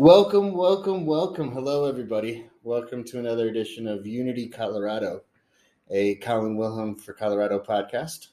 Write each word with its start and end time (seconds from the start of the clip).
Welcome, 0.00 0.52
welcome, 0.52 1.04
welcome. 1.04 1.52
Hello, 1.52 1.84
everybody. 1.84 2.46
Welcome 2.62 3.04
to 3.04 3.18
another 3.18 3.48
edition 3.48 3.86
of 3.86 4.06
Unity 4.06 4.48
Colorado, 4.48 5.24
a 5.90 6.14
Colin 6.14 6.56
Wilhelm 6.56 6.94
for 6.94 7.12
Colorado 7.12 7.58
podcast. 7.58 8.28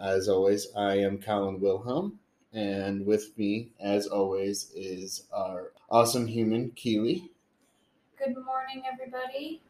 As 0.00 0.30
always, 0.30 0.68
I 0.74 0.94
am 0.94 1.18
Colin 1.18 1.60
Wilhelm, 1.60 2.18
and 2.54 3.04
with 3.04 3.36
me, 3.36 3.68
as 3.78 4.06
always, 4.06 4.72
is 4.74 5.24
our 5.30 5.74
awesome 5.90 6.26
human, 6.26 6.70
Keely. 6.70 7.32
Good 8.16 8.34
morning, 8.42 8.82
everybody. 8.90 9.60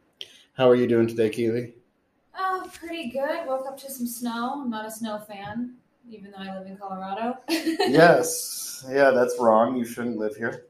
How 0.53 0.69
are 0.69 0.75
you 0.75 0.87
doing 0.87 1.07
today, 1.07 1.31
Keely? 1.31 1.73
Oh, 2.33 2.65
pretty 2.73 3.09
good. 3.09 3.45
Woke 3.45 3.67
up 3.67 3.77
to 3.79 3.91
some 3.91 4.07
snow. 4.07 4.61
I'm 4.61 4.69
not 4.69 4.85
a 4.85 4.91
snow 4.91 5.19
fan, 5.19 5.73
even 6.09 6.31
though 6.31 6.37
I 6.37 6.57
live 6.57 6.67
in 6.67 6.77
Colorado. 6.77 7.39
yes. 7.49 8.85
Yeah, 8.89 9.11
that's 9.11 9.37
wrong. 9.37 9.75
You 9.75 9.83
shouldn't 9.83 10.17
live 10.17 10.37
here. 10.37 10.67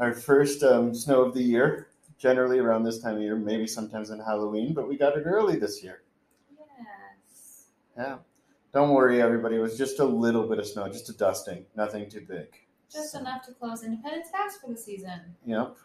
Our 0.00 0.12
first 0.14 0.62
um, 0.62 0.94
snow 0.94 1.22
of 1.22 1.34
the 1.34 1.42
year, 1.42 1.88
generally 2.18 2.58
around 2.58 2.84
this 2.84 3.00
time 3.00 3.16
of 3.16 3.22
year, 3.22 3.36
maybe 3.36 3.66
sometimes 3.66 4.10
in 4.10 4.18
Halloween, 4.18 4.74
but 4.74 4.88
we 4.88 4.96
got 4.96 5.16
it 5.16 5.22
early 5.24 5.58
this 5.58 5.82
year. 5.82 6.02
yes. 6.56 7.64
Yeah. 7.96 8.16
Don't 8.72 8.90
worry, 8.90 9.20
everybody. 9.20 9.56
It 9.56 9.60
was 9.60 9.76
just 9.76 9.98
a 9.98 10.04
little 10.04 10.48
bit 10.48 10.58
of 10.58 10.66
snow, 10.66 10.88
just 10.88 11.08
a 11.10 11.12
dusting, 11.12 11.66
nothing 11.76 12.08
too 12.08 12.24
big. 12.26 12.48
Just 12.90 13.14
enough 13.14 13.44
to 13.46 13.52
close 13.52 13.84
Independence 13.84 14.28
Pass 14.32 14.58
for 14.58 14.70
the 14.70 14.78
season. 14.78 15.20
Yep. 15.46 15.76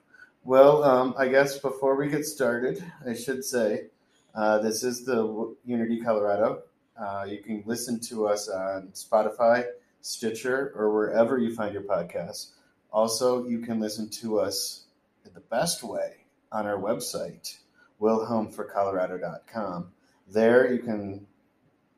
Well, 0.43 0.83
um, 0.83 1.13
I 1.17 1.27
guess 1.27 1.57
before 1.57 1.95
we 1.95 2.07
get 2.07 2.25
started, 2.25 2.83
I 3.05 3.13
should 3.13 3.43
say 3.43 3.87
uh, 4.33 4.59
this 4.59 4.83
is 4.83 5.03
the 5.03 5.55
Unity 5.65 5.99
Colorado. 5.99 6.63
Uh, 6.97 7.25
you 7.27 7.39
can 7.39 7.63
listen 7.65 7.99
to 7.99 8.27
us 8.27 8.47
on 8.47 8.89
Spotify, 8.93 9.65
Stitcher, 10.01 10.73
or 10.75 10.93
wherever 10.93 11.37
you 11.37 11.53
find 11.53 11.73
your 11.73 11.83
podcasts. 11.83 12.51
Also, 12.91 13.45
you 13.47 13.59
can 13.59 13.79
listen 13.79 14.09
to 14.09 14.39
us 14.39 14.85
the 15.33 15.41
best 15.41 15.83
way 15.83 16.25
on 16.51 16.65
our 16.65 16.77
website, 16.77 17.57
wilhelmforcolorado.com. 18.01 19.91
There 20.29 20.73
you 20.73 20.79
can 20.79 21.27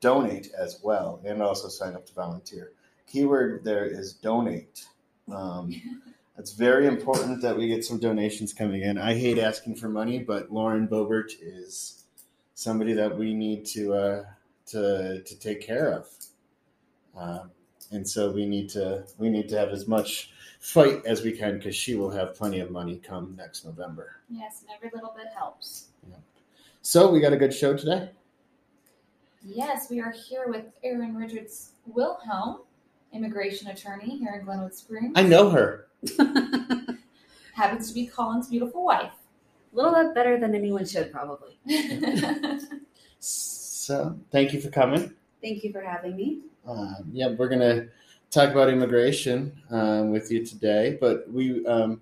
donate 0.01 0.51
as 0.57 0.79
well 0.83 1.21
and 1.25 1.41
also 1.41 1.67
sign 1.67 1.95
up 1.95 2.05
to 2.07 2.13
volunteer. 2.13 2.71
Keyword 3.07 3.63
there 3.63 3.85
is 3.85 4.13
donate. 4.13 4.85
Um, 5.31 5.73
it's 6.37 6.53
very 6.53 6.87
important 6.87 7.41
that 7.41 7.57
we 7.57 7.67
get 7.67 7.83
some 7.85 7.99
donations 7.99 8.53
coming 8.53 8.81
in. 8.81 8.97
I 8.97 9.15
hate 9.15 9.37
asking 9.37 9.75
for 9.75 9.89
money, 9.89 10.19
but 10.19 10.51
Lauren 10.51 10.87
Boebert 10.87 11.31
is 11.41 12.05
somebody 12.53 12.93
that 12.93 13.17
we 13.17 13.33
need 13.33 13.65
to 13.67 13.93
uh, 13.93 14.23
to 14.67 15.21
to 15.23 15.39
take 15.39 15.61
care 15.61 15.91
of, 15.93 16.07
um, 17.17 17.51
and 17.91 18.07
so 18.07 18.31
we 18.31 18.45
need 18.45 18.69
to 18.69 19.05
we 19.17 19.29
need 19.29 19.49
to 19.49 19.57
have 19.57 19.69
as 19.69 19.87
much 19.87 20.31
fight 20.59 21.05
as 21.05 21.23
we 21.23 21.31
can 21.31 21.57
because 21.57 21.75
she 21.75 21.95
will 21.95 22.09
have 22.11 22.35
plenty 22.35 22.59
of 22.59 22.69
money 22.69 22.97
come 22.97 23.35
next 23.37 23.65
November. 23.65 24.17
Yes, 24.29 24.61
and 24.61 24.69
every 24.75 24.91
little 24.93 25.13
bit 25.15 25.27
helps. 25.35 25.87
So 26.81 27.11
we 27.11 27.19
got 27.19 27.33
a 27.33 27.37
good 27.37 27.53
show 27.53 27.75
today. 27.75 28.09
Yes, 29.43 29.89
we 29.89 29.99
are 29.99 30.11
here 30.11 30.45
with 30.47 30.65
Erin 30.83 31.15
Richards 31.15 31.71
Wilhelm, 31.85 32.61
immigration 33.13 33.67
attorney 33.69 34.17
here 34.17 34.35
in 34.39 34.45
Glenwood 34.45 34.73
Springs. 34.73 35.13
I 35.15 35.23
know 35.23 35.49
her. 35.49 35.87
Happens 37.53 37.89
to 37.89 37.93
be 37.93 38.07
Colin's 38.07 38.47
beautiful 38.47 38.85
wife. 38.85 39.11
A 39.73 39.75
little 39.75 39.93
bit 39.93 40.15
better 40.15 40.39
than 40.39 40.55
anyone 40.55 40.85
should, 40.85 41.11
probably. 41.11 41.59
So 43.89 44.15
thank 44.29 44.53
you 44.53 44.61
for 44.61 44.69
coming. 44.69 45.15
Thank 45.41 45.63
you 45.63 45.71
for 45.71 45.81
having 45.81 46.15
me. 46.15 46.41
Um, 46.67 47.09
yeah, 47.11 47.29
we're 47.29 47.49
gonna 47.49 47.87
talk 48.31 48.51
about 48.51 48.69
immigration 48.69 49.61
um, 49.69 50.11
with 50.11 50.31
you 50.31 50.45
today, 50.45 50.97
but 50.99 51.31
we, 51.31 51.65
um, 51.65 52.01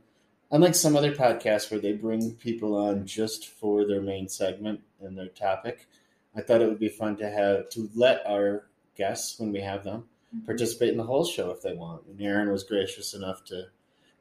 unlike 0.52 0.76
some 0.76 0.96
other 0.96 1.14
podcasts 1.14 1.72
where 1.72 1.80
they 1.80 1.94
bring 1.94 2.32
people 2.36 2.76
on 2.76 3.06
just 3.06 3.48
for 3.48 3.86
their 3.86 4.02
main 4.02 4.28
segment 4.28 4.82
and 5.02 5.18
their 5.18 5.28
topic, 5.28 5.88
I 6.36 6.42
thought 6.42 6.62
it 6.62 6.68
would 6.68 6.80
be 6.80 6.90
fun 6.90 7.18
to 7.18 7.30
have 7.30 7.70
to 7.70 7.90
let 7.96 8.26
our 8.28 8.68
guests, 8.96 9.40
when 9.40 9.52
we 9.52 9.62
have 9.62 9.84
them, 9.84 10.06
participate 10.46 10.90
in 10.90 10.98
the 10.98 11.04
whole 11.04 11.26
show 11.26 11.52
if 11.52 11.62
they 11.62 11.74
want. 11.74 12.06
And 12.08 12.22
Erin 12.22 12.52
was 12.52 12.64
gracious 12.64 13.14
enough 13.14 13.44
to 13.46 13.68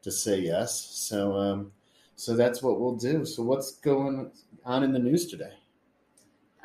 to 0.02 0.12
say 0.12 0.38
yes. 0.38 0.80
So, 0.92 1.36
um, 1.36 1.72
so 2.14 2.36
that's 2.36 2.62
what 2.62 2.80
we'll 2.80 2.94
do. 2.94 3.24
So, 3.24 3.42
what's 3.42 3.72
going 3.72 4.30
on 4.64 4.84
in 4.84 4.92
the 4.92 5.00
news 5.00 5.26
today? 5.26 5.52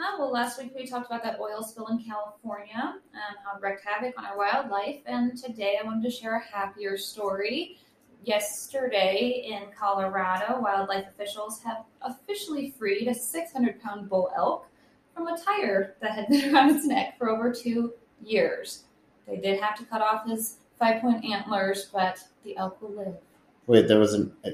Uh, 0.01 0.17
well, 0.17 0.31
last 0.31 0.57
week 0.59 0.73
we 0.75 0.87
talked 0.87 1.05
about 1.05 1.21
that 1.21 1.39
oil 1.39 1.61
spill 1.61 1.85
in 1.87 2.03
California 2.03 2.95
and 3.13 3.37
how 3.45 3.55
it 3.55 3.61
wreaked 3.61 3.85
havoc 3.85 4.17
on 4.17 4.25
our 4.25 4.35
wildlife. 4.35 4.99
And 5.05 5.37
today 5.37 5.77
I 5.79 5.85
wanted 5.85 6.01
to 6.03 6.09
share 6.09 6.37
a 6.37 6.43
happier 6.43 6.97
story. 6.97 7.77
Yesterday 8.23 9.45
in 9.47 9.71
Colorado, 9.77 10.59
wildlife 10.59 11.05
officials 11.07 11.61
have 11.61 11.83
officially 12.01 12.73
freed 12.79 13.09
a 13.09 13.13
600 13.13 13.79
pound 13.79 14.09
bull 14.09 14.31
elk 14.35 14.67
from 15.13 15.27
a 15.27 15.37
tire 15.37 15.95
that 16.01 16.13
had 16.13 16.27
been 16.29 16.51
around 16.55 16.75
its 16.75 16.87
neck 16.87 17.19
for 17.19 17.29
over 17.29 17.53
two 17.53 17.93
years. 18.23 18.85
They 19.27 19.37
did 19.37 19.59
have 19.59 19.75
to 19.77 19.85
cut 19.85 20.01
off 20.01 20.27
his 20.27 20.57
five 20.79 21.01
point 21.01 21.23
antlers, 21.23 21.89
but 21.93 22.17
the 22.43 22.57
elk 22.57 22.81
will 22.81 22.95
live. 22.95 23.15
Wait, 23.67 23.87
there 23.87 23.99
was 23.99 24.15
an, 24.15 24.33
a, 24.45 24.53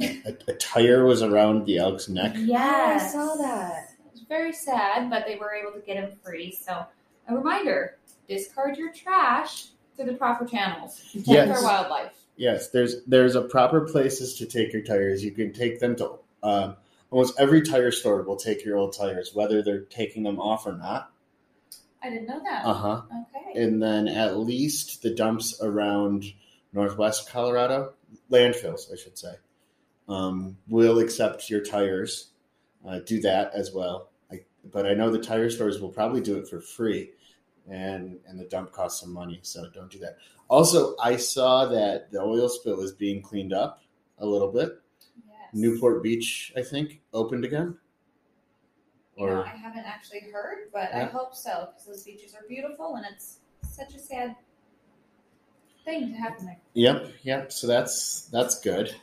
a, 0.00 0.36
a 0.48 0.52
tire 0.54 1.04
was 1.04 1.22
around 1.22 1.66
the 1.66 1.78
elk's 1.78 2.08
neck. 2.08 2.32
Yes. 2.36 3.12
Oh, 3.14 3.20
I 3.20 3.26
saw 3.26 3.34
that. 3.36 3.87
Very 4.28 4.52
sad, 4.52 5.08
but 5.10 5.26
they 5.26 5.36
were 5.36 5.52
able 5.52 5.72
to 5.72 5.80
get 5.80 5.96
him 5.96 6.10
free. 6.22 6.52
So, 6.52 6.84
a 7.28 7.34
reminder 7.34 7.96
discard 8.28 8.76
your 8.76 8.92
trash 8.92 9.68
through 9.96 10.06
the 10.06 10.14
proper 10.14 10.44
channels. 10.44 11.00
Protect 11.12 11.28
Yes. 11.28 11.48
our 11.56 11.64
wildlife. 11.64 12.12
Yes, 12.36 12.68
there's 12.68 13.02
there's 13.04 13.34
a 13.34 13.42
proper 13.42 13.80
places 13.80 14.34
to 14.36 14.46
take 14.46 14.72
your 14.72 14.82
tires. 14.82 15.24
You 15.24 15.32
can 15.32 15.52
take 15.52 15.80
them 15.80 15.96
to 15.96 16.18
um, 16.42 16.76
almost 17.10 17.38
every 17.40 17.62
tire 17.62 17.90
store 17.90 18.22
will 18.22 18.36
take 18.36 18.64
your 18.64 18.76
old 18.76 18.92
tires, 18.96 19.34
whether 19.34 19.62
they're 19.62 19.80
taking 19.80 20.22
them 20.22 20.38
off 20.38 20.66
or 20.66 20.74
not. 20.74 21.10
I 22.02 22.10
didn't 22.10 22.28
know 22.28 22.40
that. 22.44 22.64
Uh 22.64 22.74
huh. 22.74 23.02
Okay. 23.10 23.60
And 23.60 23.82
then 23.82 24.06
at 24.06 24.36
least 24.38 25.02
the 25.02 25.10
dumps 25.10 25.60
around 25.60 26.24
northwest 26.72 27.28
Colorado, 27.28 27.94
landfills, 28.30 28.92
I 28.92 28.96
should 28.96 29.18
say, 29.18 29.34
um, 30.08 30.56
will 30.68 31.00
accept 31.00 31.50
your 31.50 31.60
tires. 31.62 32.28
Uh, 32.86 33.00
do 33.00 33.20
that 33.22 33.52
as 33.54 33.72
well. 33.72 34.10
But 34.64 34.86
I 34.86 34.94
know 34.94 35.10
the 35.10 35.18
tire 35.18 35.50
stores 35.50 35.80
will 35.80 35.88
probably 35.88 36.20
do 36.20 36.36
it 36.36 36.48
for 36.48 36.60
free, 36.60 37.10
and 37.68 38.18
and 38.26 38.38
the 38.38 38.44
dump 38.44 38.72
costs 38.72 39.00
some 39.00 39.12
money, 39.12 39.40
so 39.42 39.68
don't 39.70 39.90
do 39.90 39.98
that. 40.00 40.18
Also, 40.48 40.96
I 40.98 41.16
saw 41.16 41.66
that 41.66 42.10
the 42.10 42.20
oil 42.20 42.48
spill 42.48 42.80
is 42.80 42.92
being 42.92 43.22
cleaned 43.22 43.52
up 43.52 43.82
a 44.18 44.26
little 44.26 44.50
bit. 44.50 44.80
yes. 45.26 45.36
Newport 45.52 46.02
Beach, 46.02 46.52
I 46.56 46.62
think, 46.62 47.00
opened 47.12 47.44
again. 47.44 47.76
Or 49.16 49.44
I 49.44 49.48
haven't 49.48 49.84
actually 49.84 50.20
heard, 50.32 50.70
but 50.72 50.92
I 50.94 51.04
hope 51.04 51.34
so 51.34 51.68
because 51.70 51.86
those 51.86 52.04
beaches 52.04 52.34
are 52.34 52.46
beautiful 52.48 52.94
and 52.96 53.04
it's 53.10 53.38
such 53.62 53.94
a 53.94 53.98
sad 53.98 54.36
thing 55.84 56.12
to 56.12 56.14
happen 56.14 56.46
there. 56.46 56.60
Yep, 56.74 57.12
yep. 57.22 57.52
So 57.52 57.66
that's 57.66 58.22
that's 58.32 58.60
good. 58.60 58.94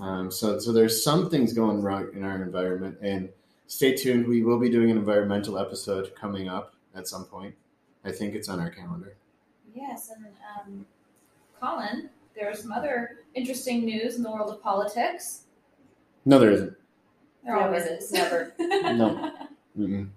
Um, 0.00 0.30
so 0.30 0.58
so 0.58 0.72
there's 0.72 1.02
some 1.02 1.30
things 1.30 1.52
going 1.52 1.80
wrong 1.80 2.08
in 2.12 2.24
our 2.24 2.42
environment, 2.42 2.98
and 3.00 3.28
stay 3.66 3.94
tuned. 3.94 4.26
We 4.26 4.42
will 4.42 4.58
be 4.58 4.70
doing 4.70 4.90
an 4.90 4.98
environmental 4.98 5.58
episode 5.58 6.12
coming 6.14 6.48
up 6.48 6.74
at 6.94 7.08
some 7.08 7.24
point. 7.24 7.54
I 8.04 8.12
think 8.12 8.34
it's 8.34 8.48
on 8.48 8.60
our 8.60 8.70
calendar. 8.70 9.16
Yes, 9.74 10.10
and 10.14 10.26
um, 10.58 10.86
Colin, 11.60 12.08
there's 12.34 12.62
some 12.62 12.72
other 12.72 13.18
interesting 13.34 13.84
news 13.84 14.16
in 14.16 14.22
the 14.22 14.30
world 14.30 14.50
of 14.50 14.62
politics. 14.62 15.42
No, 16.24 16.38
there 16.38 16.50
isn't. 16.50 16.76
There 17.44 17.54
Never. 17.56 17.66
always 17.68 17.84
is. 17.84 18.12
Never. 18.12 18.52
No. 18.58 19.32
Mm-mm. 19.78 20.08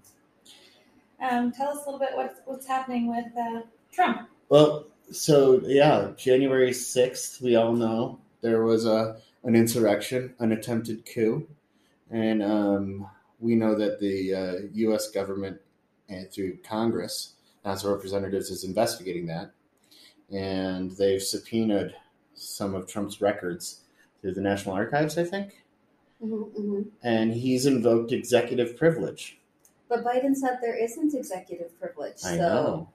um, 1.20 1.52
tell 1.52 1.68
us 1.68 1.84
a 1.86 1.90
little 1.90 1.98
bit 1.98 2.10
what's 2.14 2.40
what's 2.46 2.66
happening 2.66 3.08
with 3.08 3.26
uh, 3.38 3.60
Trump. 3.92 4.28
Well, 4.48 4.86
so 5.10 5.60
yeah, 5.66 6.12
January 6.16 6.72
sixth, 6.72 7.42
we 7.42 7.56
all 7.56 7.72
know 7.74 8.18
there 8.40 8.64
was 8.64 8.86
a 8.86 9.18
an 9.44 9.54
insurrection, 9.54 10.34
an 10.38 10.52
attempted 10.52 11.04
coup, 11.04 11.46
and 12.10 12.42
um, 12.42 13.06
we 13.40 13.54
know 13.54 13.74
that 13.74 13.98
the 14.00 14.34
uh, 14.34 14.54
U.S. 14.74 15.10
government 15.10 15.58
and 16.08 16.30
through 16.30 16.58
Congress, 16.58 17.34
House 17.64 17.84
of 17.84 17.92
Representatives, 17.92 18.50
is 18.50 18.64
investigating 18.64 19.26
that, 19.26 19.52
and 20.30 20.92
they've 20.92 21.22
subpoenaed 21.22 21.94
some 22.34 22.74
of 22.74 22.86
Trump's 22.86 23.20
records 23.20 23.80
through 24.20 24.34
the 24.34 24.40
National 24.40 24.74
Archives, 24.74 25.18
I 25.18 25.24
think, 25.24 25.64
hmm 26.22 26.82
and 27.02 27.32
he's 27.32 27.64
invoked 27.66 28.12
executive 28.12 28.76
privilege. 28.76 29.38
But 29.88 30.04
Biden 30.04 30.36
said 30.36 30.58
there 30.60 30.76
isn't 30.76 31.14
executive 31.14 31.78
privilege. 31.80 32.16
I 32.24 32.36
so, 32.36 32.38
know. 32.38 32.88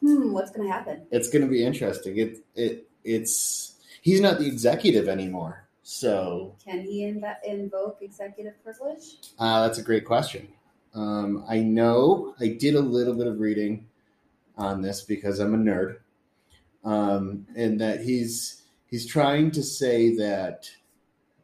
hmm, 0.00 0.32
what's 0.32 0.50
going 0.50 0.66
to 0.68 0.72
happen? 0.72 1.06
it's 1.10 1.30
going 1.30 1.42
to 1.42 1.48
be 1.48 1.64
interesting. 1.64 2.18
It 2.18 2.44
it 2.54 2.88
it's 3.04 3.74
he's 4.02 4.20
not 4.20 4.38
the 4.38 4.46
executive 4.46 5.08
anymore. 5.08 5.63
So 5.86 6.56
Can 6.64 6.80
he 6.80 7.02
inv- 7.02 7.44
invoke 7.44 7.98
executive 8.00 8.54
privilege? 8.64 9.18
uh, 9.38 9.66
that's 9.66 9.78
a 9.78 9.82
great 9.82 10.06
question. 10.06 10.48
Um, 10.94 11.44
I 11.46 11.58
know 11.58 12.34
I 12.40 12.48
did 12.48 12.74
a 12.74 12.80
little 12.80 13.14
bit 13.14 13.26
of 13.26 13.38
reading 13.38 13.86
on 14.56 14.80
this 14.80 15.02
because 15.02 15.40
I'm 15.40 15.52
a 15.52 15.58
nerd, 15.58 15.98
um, 16.84 17.46
and 17.54 17.78
that 17.82 18.00
he's 18.00 18.62
he's 18.86 19.04
trying 19.06 19.50
to 19.50 19.62
say 19.62 20.16
that 20.16 20.70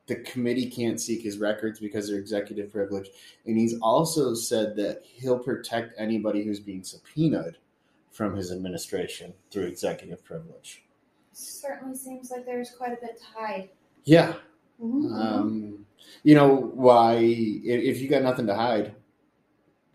the 0.07 0.17
committee 0.17 0.71
can't 0.71 0.99
seek 1.01 1.21
his 1.23 1.37
records 1.37 1.79
because 1.79 2.09
they're 2.09 2.19
executive 2.19 2.73
privilege, 2.73 3.11
and 3.45 3.59
he's 3.59 3.79
also 3.81 4.33
said 4.33 4.75
that 4.77 5.03
he'll 5.05 5.39
protect 5.39 5.95
anybody 5.99 6.45
who's 6.45 6.61
being 6.61 6.83
subpoenaed 6.83 7.59
from 8.11 8.35
his 8.37 8.51
administration 8.51 9.35
through 9.51 9.65
executive 9.65 10.25
privilege. 10.25 10.83
Certainly 11.33 11.97
seems 11.99 12.31
like 12.31 12.47
there's 12.47 12.71
quite 12.71 12.93
a 12.93 13.01
bit 13.01 13.21
tied. 13.35 13.69
Yeah, 14.05 14.35
Mhm, 14.81 15.03
mhm. 15.05 15.13
um, 15.15 15.87
you 16.23 16.35
know 16.35 16.55
why? 16.55 17.17
If, 17.17 18.01
you 18.01 18.09
got 18.09 18.23
nothing 18.23 18.47
to 18.47 18.55
hide, 18.55 18.95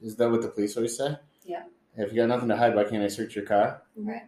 is 0.02 0.16
that 0.18 0.30
what 0.30 0.42
the 0.42 0.50
police 0.50 0.75
always 0.78 0.98
say? 0.98 1.18
Yeah. 1.44 1.63
If 1.98 2.12
you 2.12 2.18
got 2.18 2.28
nothing 2.30 2.50
to 2.50 2.57
hide, 2.57 2.75
why 2.75 2.84
can't 2.84 3.04
I 3.04 3.07
search 3.07 3.36
your 3.36 3.46
car? 3.46 3.81
Right. 3.96 4.24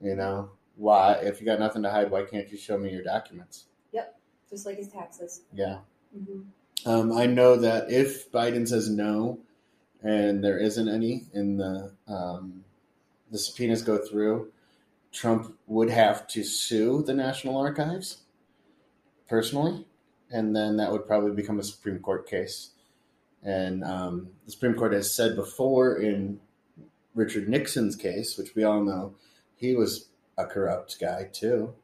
You 0.00 0.14
know 0.16 0.50
why? 0.76 1.14
If 1.22 1.40
you 1.40 1.46
got 1.46 1.58
nothing 1.58 1.82
to 1.82 1.90
hide, 1.90 2.10
why 2.10 2.24
can't 2.24 2.50
you 2.50 2.56
show 2.56 2.78
me 2.78 2.90
your 2.90 3.02
documents? 3.02 3.66
Yep. 3.92 4.18
Just 4.48 4.66
like 4.66 4.78
his 4.78 4.88
taxes. 4.88 5.42
Yeah. 5.52 5.78
Mhm. 6.16 6.44
Um, 6.84 7.12
I 7.12 7.26
know 7.26 7.56
that 7.56 7.90
if 7.90 8.30
Biden 8.32 8.66
says 8.66 8.88
no, 8.90 9.38
and 10.02 10.42
there 10.42 10.58
isn't 10.58 10.88
any, 10.88 11.26
in 11.32 11.56
the 11.56 11.92
um, 12.08 12.64
the 13.30 13.38
subpoenas 13.38 13.82
go 13.82 13.98
through, 13.98 14.50
Trump 15.12 15.56
would 15.66 15.90
have 15.90 16.26
to 16.28 16.42
sue 16.42 17.02
the 17.02 17.14
National 17.14 17.56
Archives 17.56 18.22
personally, 19.28 19.84
and 20.30 20.54
then 20.54 20.76
that 20.76 20.90
would 20.90 21.06
probably 21.06 21.32
become 21.32 21.58
a 21.58 21.64
Supreme 21.64 21.98
Court 21.98 22.28
case. 22.28 22.70
And 23.42 23.82
um, 23.84 24.28
the 24.44 24.52
Supreme 24.52 24.74
Court 24.74 24.92
has 24.92 25.12
said 25.12 25.34
before 25.34 25.96
in 25.96 26.40
Richard 27.14 27.48
Nixon's 27.48 27.96
case, 27.96 28.38
which 28.38 28.54
we 28.54 28.64
all 28.64 28.82
know, 28.82 29.14
he 29.56 29.74
was 29.74 30.08
a 30.38 30.46
corrupt 30.46 30.98
guy 31.00 31.28
too. 31.32 31.74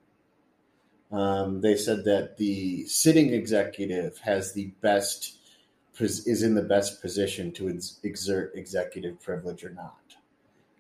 Um, 1.11 1.61
they 1.63 1.77
said 1.77 2.05
that 2.05 2.37
the 2.37 2.85
sitting 2.87 3.33
executive 3.33 4.19
has 4.19 4.53
the 4.53 4.67
best 4.83 5.37
is 6.01 6.45
in 6.45 6.55
the 6.55 6.63
best 6.63 7.03
position 7.03 7.51
to 7.51 7.69
ex- 7.69 7.99
exert 8.05 8.53
executive 8.55 9.21
privilege 9.21 9.65
or 9.65 9.71
not, 9.71 10.15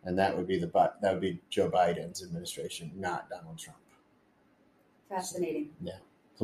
and 0.04 0.16
that 0.16 0.36
would 0.36 0.46
be 0.46 0.58
the 0.58 0.68
that 1.02 1.12
would 1.12 1.20
be 1.20 1.40
Joe 1.50 1.68
Biden's 1.68 2.22
administration, 2.22 2.92
not 2.94 3.28
Donald 3.28 3.58
Trump. 3.58 3.78
Fascinating. 5.08 5.70
So 5.84 5.92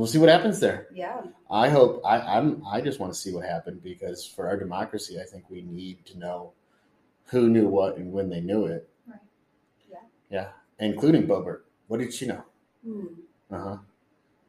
we'll 0.00 0.06
see 0.06 0.18
what 0.18 0.28
happens 0.28 0.60
there. 0.60 0.88
Yeah. 0.92 1.22
I 1.50 1.68
hope 1.68 2.02
I, 2.04 2.18
I'm. 2.20 2.62
I 2.66 2.80
just 2.80 2.98
want 3.00 3.12
to 3.12 3.18
see 3.18 3.32
what 3.32 3.44
happened 3.44 3.82
because 3.82 4.26
for 4.26 4.48
our 4.48 4.56
democracy, 4.56 5.20
I 5.20 5.24
think 5.24 5.44
we 5.48 5.62
need 5.62 6.04
to 6.06 6.18
know 6.18 6.52
who 7.26 7.48
knew 7.48 7.68
what 7.68 7.96
and 7.96 8.12
when 8.12 8.28
they 8.28 8.40
knew 8.40 8.66
it. 8.66 8.88
Right. 9.06 9.18
Yeah. 9.90 9.98
Yeah, 10.30 10.48
including 10.78 11.26
Boebert. 11.26 11.60
What 11.88 12.00
did 12.00 12.12
she 12.12 12.26
know? 12.26 12.42
Hmm. 12.84 13.06
Uh 13.50 13.58
huh. 13.58 13.76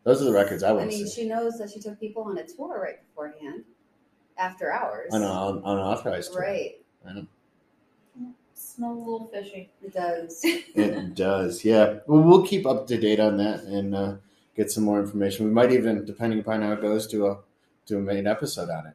Those 0.03 0.21
are 0.21 0.25
the 0.25 0.33
records 0.33 0.63
I 0.63 0.69
I 0.69 0.73
want 0.73 0.91
to 0.91 0.97
mean, 0.97 1.07
see. 1.07 1.21
she 1.23 1.27
knows 1.27 1.57
that 1.57 1.71
she 1.71 1.79
took 1.79 1.99
people 1.99 2.23
on 2.23 2.37
a 2.37 2.45
tour 2.45 2.79
right 2.81 2.99
beforehand, 3.07 3.63
after 4.37 4.71
hours. 4.71 5.13
On 5.13 5.23
an 5.23 5.61
unauthorized 5.65 6.31
tour. 6.31 6.41
Right. 6.41 6.75
Smell 8.53 8.91
a 8.91 8.93
little 8.93 9.25
fishy. 9.33 9.69
It 9.83 9.93
does. 9.93 10.41
It 10.43 11.15
does, 11.15 11.63
yeah. 11.65 11.99
Well, 12.07 12.21
we'll 12.21 12.45
keep 12.45 12.65
up 12.65 12.87
to 12.87 12.97
date 12.97 13.19
on 13.19 13.37
that 13.37 13.61
and 13.63 13.95
uh, 13.95 14.15
get 14.55 14.71
some 14.71 14.83
more 14.83 14.99
information. 14.99 15.45
We 15.45 15.51
might 15.51 15.71
even, 15.71 16.03
depending 16.05 16.39
upon 16.39 16.61
how 16.61 16.73
it 16.73 16.81
goes, 16.81 17.07
do 17.07 17.27
a 17.27 17.37
do 17.85 17.97
a 17.97 18.01
main 18.01 18.25
episode 18.25 18.69
on 18.69 18.87
it. 18.87 18.93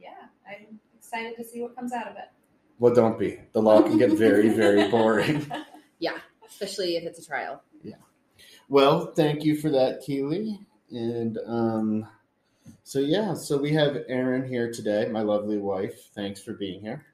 Yeah, 0.00 0.10
I'm 0.46 0.78
excited 0.96 1.36
to 1.36 1.44
see 1.44 1.62
what 1.62 1.74
comes 1.74 1.92
out 1.92 2.08
of 2.08 2.16
it. 2.16 2.30
Well, 2.78 2.94
don't 2.94 3.18
be. 3.18 3.38
The 3.52 3.62
law 3.62 3.82
can 3.82 3.98
get 3.98 4.12
very, 4.12 4.48
very 4.48 4.88
boring. 4.90 5.50
Yeah, 5.98 6.18
especially 6.46 6.96
if 6.96 7.04
it's 7.04 7.18
a 7.18 7.26
trial. 7.26 7.62
Yeah. 7.82 7.96
Well, 8.68 9.12
thank 9.12 9.44
you 9.44 9.56
for 9.56 9.70
that, 9.70 10.02
Keely. 10.02 10.58
And 10.90 11.38
um, 11.46 12.06
so 12.82 12.98
yeah, 12.98 13.34
so 13.34 13.58
we 13.58 13.72
have 13.74 13.98
Erin 14.08 14.46
here 14.46 14.72
today, 14.72 15.08
my 15.10 15.22
lovely 15.22 15.58
wife. 15.58 16.10
Thanks 16.14 16.42
for 16.42 16.54
being 16.54 16.80
here. 16.80 17.06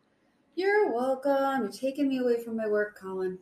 You're 0.55 0.93
welcome. 0.93 1.62
You're 1.62 1.71
taking 1.71 2.09
me 2.09 2.19
away 2.19 2.43
from 2.43 2.56
my 2.56 2.67
work, 2.67 2.99
Colin. 2.99 3.38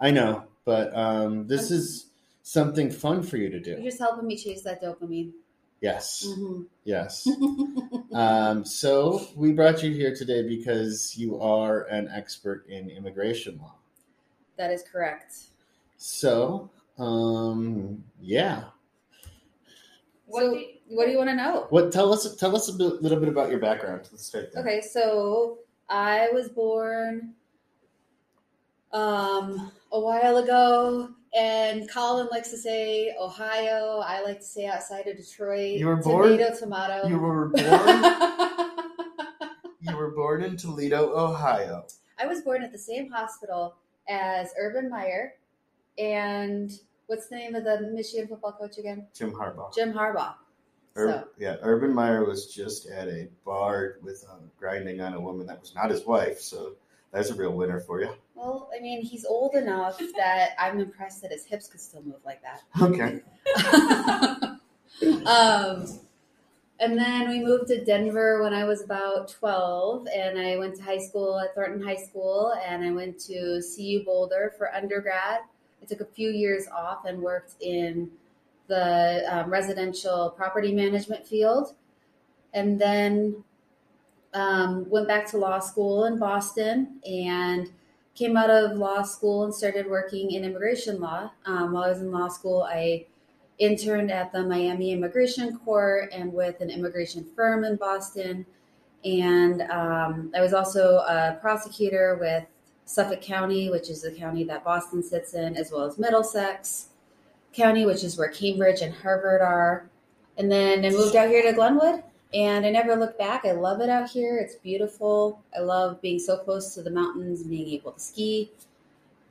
I 0.00 0.10
know, 0.10 0.44
but 0.64 0.94
um, 0.96 1.46
this 1.46 1.70
is 1.70 2.05
something 2.50 2.88
fun 2.92 3.24
for 3.24 3.38
you 3.38 3.50
to 3.50 3.58
do. 3.58 3.70
You're 3.70 3.78
do. 3.80 3.84
just 3.86 3.98
helping 3.98 4.24
me 4.28 4.36
chase 4.36 4.62
that 4.62 4.80
dopamine. 4.80 5.32
Yes, 5.80 6.24
hmm 6.26 6.62
yes. 6.84 7.28
Um, 8.14 8.64
so 8.64 9.26
we 9.36 9.52
brought 9.52 9.82
you 9.82 9.90
here 9.92 10.14
today 10.14 10.46
because 10.48 11.14
you 11.18 11.38
are 11.38 11.82
an 11.88 12.08
expert 12.08 12.66
in 12.68 12.88
immigration 12.88 13.58
law. 13.58 13.74
that 14.56 14.70
is 14.70 14.82
correct. 14.90 15.34
So, 15.98 16.70
um, 16.98 18.02
yeah. 18.22 18.64
What 20.26 20.44
so, 20.44 20.54
do 20.54 20.56
you- 20.60 20.66
what 20.88 21.06
do 21.06 21.10
you 21.10 21.18
want 21.18 21.30
to 21.30 21.34
know? 21.36 21.66
What 21.70 21.90
tell 21.92 22.12
us 22.12 22.36
tell 22.36 22.54
us 22.54 22.68
a 22.68 22.72
bit, 22.72 23.02
little 23.02 23.18
bit 23.18 23.28
about 23.28 23.50
your 23.50 23.58
background. 23.58 24.08
Let's 24.12 24.24
start 24.24 24.52
there. 24.54 24.62
Okay, 24.62 24.80
so 24.80 25.58
I 25.90 26.28
was 26.32 26.48
born 26.48 27.34
um, 28.92 29.72
a 29.92 30.00
while 30.00 30.36
ago, 30.38 31.10
and 31.36 31.88
Colin 31.90 32.28
likes 32.30 32.50
to 32.50 32.56
say 32.56 33.14
Ohio. 33.20 34.00
I 34.04 34.22
like 34.22 34.38
to 34.40 34.44
say 34.46 34.66
outside 34.66 35.06
of 35.06 35.16
Detroit. 35.16 35.78
You 35.78 35.86
were 35.86 35.96
born- 35.96 36.38
tomato, 36.38 36.58
tomato. 36.58 37.08
You 37.08 37.18
were 37.18 37.48
born. 37.54 37.62
you 39.80 39.96
were 39.96 40.10
born 40.10 40.42
in 40.42 40.56
Toledo, 40.56 41.12
Ohio. 41.16 41.86
I 42.18 42.26
was 42.26 42.40
born 42.40 42.62
at 42.62 42.72
the 42.72 42.78
same 42.78 43.10
hospital 43.10 43.76
as 44.08 44.50
Urban 44.58 44.88
Meyer, 44.88 45.34
and 45.98 46.72
what's 47.06 47.26
the 47.28 47.36
name 47.36 47.54
of 47.54 47.64
the 47.64 47.90
Michigan 47.92 48.26
football 48.28 48.52
coach 48.52 48.78
again? 48.78 49.06
Jim 49.14 49.32
Harbaugh. 49.32 49.74
Jim 49.74 49.92
Harbaugh. 49.92 50.34
Ur- 50.96 51.08
So 51.10 51.28
yeah, 51.38 51.56
Urban 51.62 51.92
Meyer 51.92 52.24
was 52.24 52.46
just 52.46 52.86
at 52.88 53.08
a 53.08 53.28
bar 53.44 53.96
with 54.02 54.24
um, 54.32 54.50
grinding 54.58 55.00
on 55.02 55.12
a 55.12 55.20
woman 55.20 55.46
that 55.46 55.60
was 55.60 55.74
not 55.74 55.90
his 55.90 56.06
wife. 56.06 56.40
So 56.40 56.72
that's 57.12 57.30
a 57.30 57.34
real 57.34 57.52
winner 57.52 57.80
for 57.80 58.00
you. 58.00 58.10
Well, 58.34 58.70
I 58.76 58.80
mean, 58.80 59.02
he's 59.02 59.24
old 59.24 59.54
enough 59.54 59.98
that 60.16 60.50
I'm 60.58 60.80
impressed 60.80 61.22
that 61.22 61.32
his 61.32 61.44
hips 61.44 61.68
could 61.68 61.80
still 61.80 62.02
move 62.02 62.20
like 62.24 62.42
that. 62.42 62.62
Okay. 62.82 63.22
um, 65.26 65.86
and 66.78 66.98
then 66.98 67.28
we 67.28 67.40
moved 67.40 67.68
to 67.68 67.82
Denver 67.84 68.42
when 68.42 68.52
I 68.52 68.64
was 68.64 68.82
about 68.82 69.28
12, 69.30 70.08
and 70.14 70.38
I 70.38 70.58
went 70.58 70.76
to 70.76 70.82
high 70.82 70.98
school 70.98 71.38
at 71.38 71.54
Thornton 71.54 71.82
High 71.82 71.96
School, 71.96 72.54
and 72.66 72.84
I 72.84 72.90
went 72.90 73.18
to 73.20 73.62
CU 73.62 74.04
Boulder 74.04 74.52
for 74.58 74.74
undergrad. 74.74 75.40
I 75.82 75.86
took 75.86 76.00
a 76.00 76.06
few 76.06 76.30
years 76.30 76.66
off 76.68 77.06
and 77.06 77.22
worked 77.22 77.54
in 77.60 78.10
the 78.66 79.24
um, 79.30 79.50
residential 79.50 80.30
property 80.36 80.74
management 80.74 81.26
field, 81.26 81.74
and 82.52 82.78
then 82.78 83.42
um, 84.36 84.88
went 84.90 85.08
back 85.08 85.26
to 85.30 85.38
law 85.38 85.58
school 85.58 86.04
in 86.04 86.18
Boston 86.18 87.00
and 87.08 87.70
came 88.14 88.36
out 88.36 88.50
of 88.50 88.76
law 88.76 89.02
school 89.02 89.44
and 89.44 89.54
started 89.54 89.88
working 89.88 90.32
in 90.32 90.44
immigration 90.44 91.00
law. 91.00 91.30
Um, 91.46 91.72
while 91.72 91.84
I 91.84 91.88
was 91.88 92.02
in 92.02 92.12
law 92.12 92.28
school, 92.28 92.62
I 92.62 93.06
interned 93.58 94.10
at 94.10 94.32
the 94.32 94.42
Miami 94.42 94.92
Immigration 94.92 95.58
Court 95.58 96.10
and 96.12 96.32
with 96.32 96.60
an 96.60 96.68
immigration 96.68 97.26
firm 97.34 97.64
in 97.64 97.76
Boston. 97.76 98.44
And 99.06 99.62
um, 99.62 100.30
I 100.36 100.42
was 100.42 100.52
also 100.52 100.98
a 100.98 101.38
prosecutor 101.40 102.18
with 102.20 102.44
Suffolk 102.84 103.22
County, 103.22 103.70
which 103.70 103.88
is 103.88 104.02
the 104.02 104.12
county 104.12 104.44
that 104.44 104.64
Boston 104.64 105.02
sits 105.02 105.32
in, 105.32 105.56
as 105.56 105.72
well 105.72 105.84
as 105.84 105.98
Middlesex 105.98 106.88
County, 107.54 107.86
which 107.86 108.04
is 108.04 108.18
where 108.18 108.28
Cambridge 108.28 108.82
and 108.82 108.94
Harvard 108.94 109.40
are. 109.40 109.88
And 110.36 110.52
then 110.52 110.84
I 110.84 110.90
moved 110.90 111.16
out 111.16 111.28
here 111.28 111.42
to 111.42 111.54
Glenwood, 111.54 112.02
and 112.34 112.66
I 112.66 112.70
never 112.70 112.96
look 112.96 113.18
back. 113.18 113.44
I 113.44 113.52
love 113.52 113.80
it 113.80 113.88
out 113.88 114.10
here. 114.10 114.38
It's 114.38 114.56
beautiful. 114.56 115.42
I 115.56 115.60
love 115.60 116.00
being 116.02 116.18
so 116.18 116.38
close 116.38 116.74
to 116.74 116.82
the 116.82 116.90
mountains 116.90 117.42
and 117.42 117.50
being 117.50 117.68
able 117.68 117.92
to 117.92 118.00
ski. 118.00 118.50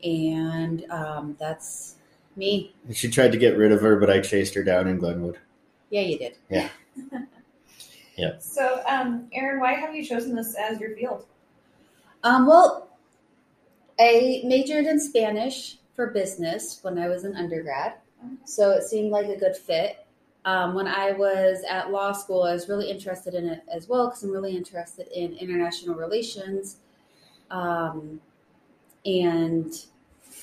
And 0.04 0.90
um, 0.90 1.36
that's 1.40 1.96
me. 2.36 2.74
She 2.94 3.10
tried 3.10 3.32
to 3.32 3.38
get 3.38 3.58
rid 3.58 3.72
of 3.72 3.82
her, 3.82 4.00
but 4.00 4.10
I 4.10 4.22
chased 4.22 4.54
her 4.56 4.64
down 4.64 4.88
in 4.88 4.98
Glenwood. 4.98 5.40
Yeah, 5.90 6.02
you 6.02 6.18
did. 6.18 6.38
Yeah. 6.50 6.70
yeah. 8.18 8.38
So, 8.40 8.82
um, 8.88 9.28
Erin, 9.34 9.60
why 9.60 9.74
have 9.74 9.96
you 9.96 10.06
chosen 10.06 10.36
this 10.36 10.56
as 10.56 10.80
your 10.80 10.96
field? 10.96 11.26
Um, 12.24 12.48
well, 12.48 12.90
I 14.00 14.42
majored 14.46 14.86
in 14.86 15.00
Spanish 15.00 15.78
for 15.96 16.08
business 16.08 16.80
when 16.82 16.98
I 16.98 17.08
was 17.08 17.24
an 17.24 17.36
undergrad, 17.36 17.94
so 18.44 18.72
it 18.72 18.84
seemed 18.84 19.12
like 19.12 19.28
a 19.28 19.38
good 19.38 19.56
fit. 19.56 20.05
Um, 20.46 20.76
when 20.76 20.88
I 20.88 21.12
was 21.12 21.64
at 21.68 21.92
law 21.92 22.12
school, 22.12 22.44
I 22.44 22.54
was 22.54 22.70
really 22.70 22.90
interested 22.90 23.34
in 23.34 23.48
it 23.48 23.64
as 23.68 23.90
well 23.90 24.08
because 24.08 24.24
I'm 24.24 24.30
really 24.30 24.56
interested 24.56 25.08
in 25.08 25.34
international 25.34 25.96
relations 25.96 26.78
um, 27.50 28.22
and 29.06 29.74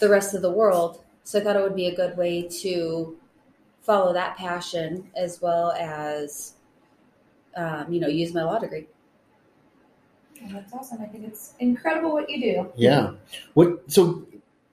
the 0.00 0.09
rest 0.09 0.35
of 0.35 0.42
the 0.42 0.50
world. 0.50 1.04
So 1.23 1.38
I 1.38 1.44
thought 1.44 1.54
it 1.54 1.62
would 1.62 1.76
be 1.76 1.87
a 1.87 1.94
good 1.94 2.16
way 2.16 2.42
to 2.62 3.16
follow 3.82 4.12
that 4.12 4.37
passion 4.37 5.09
as 5.16 5.40
well 5.40 5.71
as, 5.73 6.54
um, 7.56 7.92
you 7.92 8.00
know, 8.00 8.09
use 8.09 8.35
my 8.35 8.42
law 8.42 8.59
degree. 8.59 8.88
Oh, 10.44 10.49
that's 10.52 10.73
awesome. 10.73 11.00
I 11.00 11.06
think 11.06 11.25
it's 11.26 11.54
incredible 11.61 12.12
what 12.12 12.28
you 12.28 12.40
do. 12.40 12.73
Yeah. 12.75 13.12
What? 13.54 13.88
So, 13.90 14.26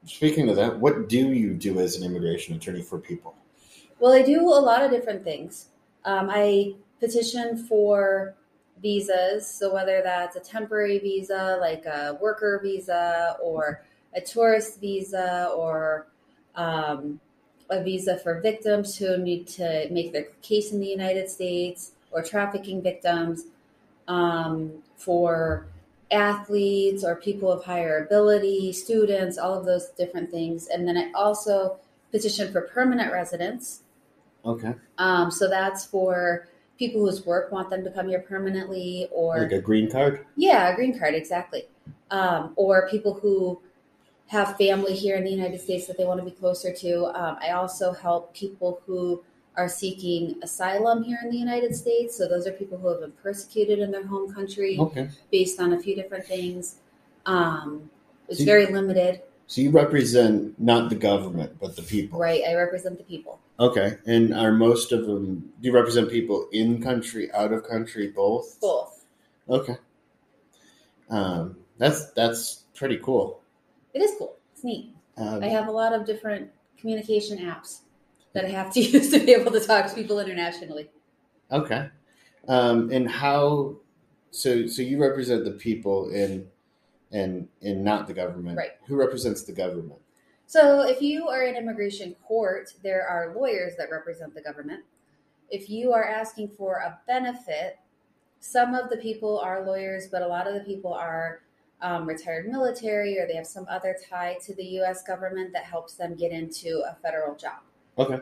speaking 0.05 0.49
of 0.49 0.55
that, 0.55 0.79
what 0.79 1.07
do 1.07 1.31
you 1.31 1.53
do 1.53 1.79
as 1.79 1.97
an 1.97 2.03
immigration 2.03 2.55
attorney 2.55 2.81
for 2.81 2.97
people? 2.97 3.35
Well, 3.99 4.13
I 4.13 4.21
do 4.21 4.41
a 4.41 4.61
lot 4.61 4.83
of 4.83 4.91
different 4.91 5.23
things. 5.23 5.67
Um, 6.05 6.29
I 6.31 6.75
petition 6.99 7.57
for 7.65 8.35
visas, 8.81 9.45
so 9.45 9.73
whether 9.73 10.01
that's 10.01 10.37
a 10.37 10.39
temporary 10.39 10.99
visa, 10.99 11.57
like 11.59 11.85
a 11.85 12.17
worker 12.21 12.59
visa, 12.63 13.35
or 13.43 13.83
a 14.15 14.21
tourist 14.21 14.79
visa, 14.79 15.51
or 15.55 16.07
um, 16.55 17.19
a 17.69 17.83
visa 17.83 18.17
for 18.17 18.39
victims 18.39 18.97
who 18.97 19.17
need 19.17 19.47
to 19.47 19.87
make 19.91 20.13
their 20.13 20.27
case 20.41 20.71
in 20.71 20.79
the 20.79 20.87
United 20.87 21.29
States, 21.29 21.91
or 22.11 22.23
trafficking 22.23 22.81
victims, 22.81 23.45
um, 24.07 24.71
for 24.95 25.67
athletes 26.11 27.03
or 27.03 27.15
people 27.15 27.51
of 27.51 27.63
higher 27.65 28.03
ability, 28.05 28.73
students, 28.73 29.37
all 29.37 29.57
of 29.57 29.65
those 29.65 29.89
different 29.89 30.31
things. 30.31 30.67
And 30.67 30.87
then 30.87 30.97
I 30.97 31.11
also 31.13 31.77
petition 32.11 32.51
for 32.51 32.61
permanent 32.61 33.11
residents. 33.11 33.81
Okay. 34.45 34.73
Um, 34.97 35.29
so 35.31 35.49
that's 35.49 35.85
for 35.85 36.47
people 36.77 37.01
whose 37.01 37.25
work 37.25 37.51
want 37.51 37.69
them 37.69 37.83
to 37.83 37.91
come 37.91 38.07
here 38.07 38.19
permanently, 38.21 39.07
or 39.11 39.39
Like 39.41 39.51
a 39.51 39.61
green 39.61 39.89
card? 39.91 40.25
yeah, 40.37 40.69
a 40.71 40.75
green 40.75 40.97
card, 40.97 41.13
exactly. 41.13 41.67
Um, 42.11 42.53
or 42.55 42.87
people 42.89 43.13
who 43.15 43.61
have 44.27 44.55
family 44.57 44.93
here 44.93 45.15
in 45.15 45.23
the 45.23 45.29
United 45.31 45.59
States 45.59 45.87
that 45.87 45.97
they 45.97 46.05
want 46.05 46.19
to 46.19 46.25
be 46.25 46.31
closer 46.31 46.71
to. 46.73 47.05
Um, 47.07 47.37
I 47.41 47.49
also 47.51 47.91
help 47.91 48.33
people 48.33 48.81
who 48.85 49.23
are 49.57 49.67
seeking 49.67 50.39
asylum 50.41 51.03
here 51.03 51.17
in 51.23 51.29
the 51.31 51.37
United 51.37 51.75
States. 51.75 52.15
So 52.17 52.27
those 52.29 52.47
are 52.47 52.51
people 52.53 52.77
who 52.77 52.87
have 52.89 53.01
been 53.01 53.11
persecuted 53.11 53.79
in 53.79 53.91
their 53.91 54.05
home 54.05 54.31
country 54.33 54.77
Okay. 54.79 55.09
based 55.31 55.59
on 55.59 55.73
a 55.73 55.79
few 55.79 55.95
different 55.95 56.25
things. 56.25 56.75
Um, 57.25 57.89
it's 58.29 58.37
So 58.37 58.43
you- 58.43 58.45
very 58.45 58.67
limited, 58.67 59.21
So 59.49 59.61
you 59.61 59.71
represent 59.71 60.59
not 60.59 60.89
the 60.89 60.95
government, 60.95 61.57
but 61.59 61.75
the 61.75 61.81
people. 61.81 62.19
right? 62.19 62.43
I 62.47 62.53
represent 62.53 62.99
the 62.99 63.03
people. 63.03 63.39
Okay. 63.59 63.97
And 64.05 64.31
are 64.31 64.51
most 64.51 64.91
of 64.91 65.07
them, 65.07 65.51
do 65.59 65.69
you 65.69 65.73
represent 65.73 66.11
people 66.11 66.47
in 66.51 66.83
country, 66.83 67.31
out 67.33 67.51
of 67.51 67.67
country, 67.67 68.09
both? 68.09 68.61
Both. 68.61 69.05
Okay. 69.49 69.75
Um, 71.09 71.57
that's 71.79 72.11
that's 72.11 72.65
pretty 72.75 72.97
cool. 72.97 73.41
It 73.95 74.03
is 74.03 74.11
cool. 74.19 74.37
It's 74.53 74.63
neat. 74.63 74.93
Um, 75.17 75.43
I 75.43 75.47
have 75.47 75.67
a 75.67 75.71
lot 75.71 75.93
of 75.93 76.05
different 76.05 76.51
communication 76.77 77.39
apps 77.39 77.79
that 78.33 78.45
I 78.45 78.49
have 78.49 78.71
to 78.73 78.81
use 78.81 79.09
to 79.09 79.17
be 79.17 79.33
able 79.33 79.51
to 79.51 79.59
talk 79.59 79.87
to 79.87 79.95
people 79.95 80.19
internationally. 80.19 80.91
Okay. 81.51 81.89
Um, 82.47 82.91
and 82.91 83.09
how? 83.09 83.77
So, 84.29 84.67
so 84.67 84.83
you 84.83 85.01
represent 85.01 85.43
the 85.43 85.53
people 85.53 86.11
in, 86.11 86.47
and 87.11 87.47
and 87.61 87.83
not 87.83 88.07
the 88.07 88.13
government. 88.13 88.57
Right. 88.57 88.71
Who 88.87 88.95
represents 88.95 89.43
the 89.43 89.53
government? 89.53 89.99
So, 90.45 90.81
if 90.81 91.01
you 91.01 91.27
are 91.27 91.43
in 91.43 91.55
immigration 91.55 92.15
court, 92.27 92.73
there 92.83 93.05
are 93.07 93.35
lawyers 93.35 93.73
that 93.77 93.89
represent 93.91 94.33
the 94.33 94.41
government. 94.41 94.83
If 95.51 95.69
you 95.69 95.93
are 95.93 96.03
asking 96.03 96.49
for 96.57 96.77
a 96.77 96.99
benefit, 97.07 97.77
some 98.39 98.73
of 98.73 98.89
the 98.89 98.97
people 98.97 99.39
are 99.39 99.65
lawyers, 99.65 100.07
but 100.11 100.21
a 100.21 100.27
lot 100.27 100.47
of 100.47 100.53
the 100.55 100.61
people 100.61 100.93
are 100.93 101.41
um, 101.81 102.07
retired 102.07 102.47
military 102.47 103.17
or 103.19 103.27
they 103.27 103.35
have 103.35 103.45
some 103.47 103.65
other 103.69 103.95
tie 104.09 104.37
to 104.45 104.55
the 104.55 104.63
U.S. 104.81 105.03
government 105.03 105.53
that 105.53 105.63
helps 105.65 105.93
them 105.93 106.15
get 106.15 106.31
into 106.31 106.83
a 106.87 106.95
federal 107.01 107.35
job. 107.35 107.59
Okay. 107.97 108.19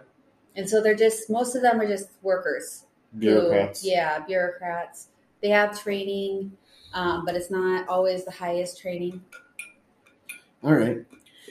And 0.56 0.70
so 0.70 0.82
they're 0.82 0.96
just, 0.96 1.30
most 1.30 1.56
of 1.56 1.62
them 1.62 1.80
are 1.80 1.88
just 1.88 2.10
workers. 2.22 2.86
who- 3.14 3.20
Bureaucrats. 3.20 3.86
yeah, 3.86 4.20
bureaucrats. 4.20 5.08
They 5.42 5.50
have 5.50 5.80
training, 5.82 6.52
um, 6.94 7.26
but 7.26 7.36
it's 7.36 7.52
not 7.52 7.88
always 7.88 8.26
the 8.26 8.32
highest 8.32 8.80
training. 8.82 9.22
All 10.64 10.74
right. 10.74 11.06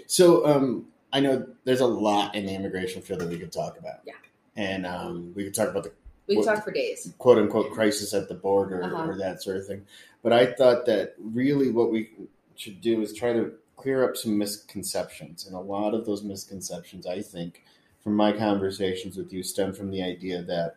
So, 0.07 0.47
um, 0.47 0.87
I 1.13 1.21
know 1.21 1.47
there's 1.65 1.81
a 1.81 1.87
lot 1.87 2.35
in 2.35 2.47
the 2.47 2.55
immigration 2.55 3.01
field 3.03 3.21
that 3.21 3.29
we 3.29 3.39
could 3.39 3.53
talk 3.53 3.79
about. 3.79 4.01
Yeah. 4.05 4.15
And 4.57 4.85
um, 4.87 5.33
we 5.35 5.45
could 5.45 5.55
talk 5.55 5.69
about 5.69 5.85
the 5.85 5.93
We 6.27 6.37
could 6.37 6.45
talk 6.45 6.65
for 6.65 6.73
days. 6.73 7.13
quote 7.19 7.39
unquote 7.39 7.71
crisis 7.73 8.13
at 8.15 8.29
the 8.29 8.35
border 8.35 8.83
Uh-huh. 8.83 9.11
or 9.11 9.17
that 9.19 9.43
sort 9.43 9.57
of 9.59 9.67
thing. 9.67 9.87
But 10.23 10.33
I 10.33 10.53
thought 10.53 10.87
that 10.87 11.15
really 11.19 11.71
what 11.71 11.91
we 11.91 12.11
should 12.57 12.81
do 12.81 13.01
is 13.03 13.13
try 13.15 13.33
to 13.33 13.53
clear 13.77 14.03
up 14.09 14.17
some 14.17 14.37
misconceptions. 14.37 15.47
And 15.47 15.55
a 15.55 15.61
lot 15.61 15.95
of 15.95 16.05
those 16.05 16.23
misconceptions, 16.25 17.07
I 17.07 17.23
think, 17.23 17.63
from 18.03 18.15
my 18.17 18.33
conversations 18.33 19.17
with 19.17 19.33
you, 19.33 19.43
stem 19.43 19.73
from 19.73 19.91
the 19.91 20.03
idea 20.03 20.43
that 20.43 20.77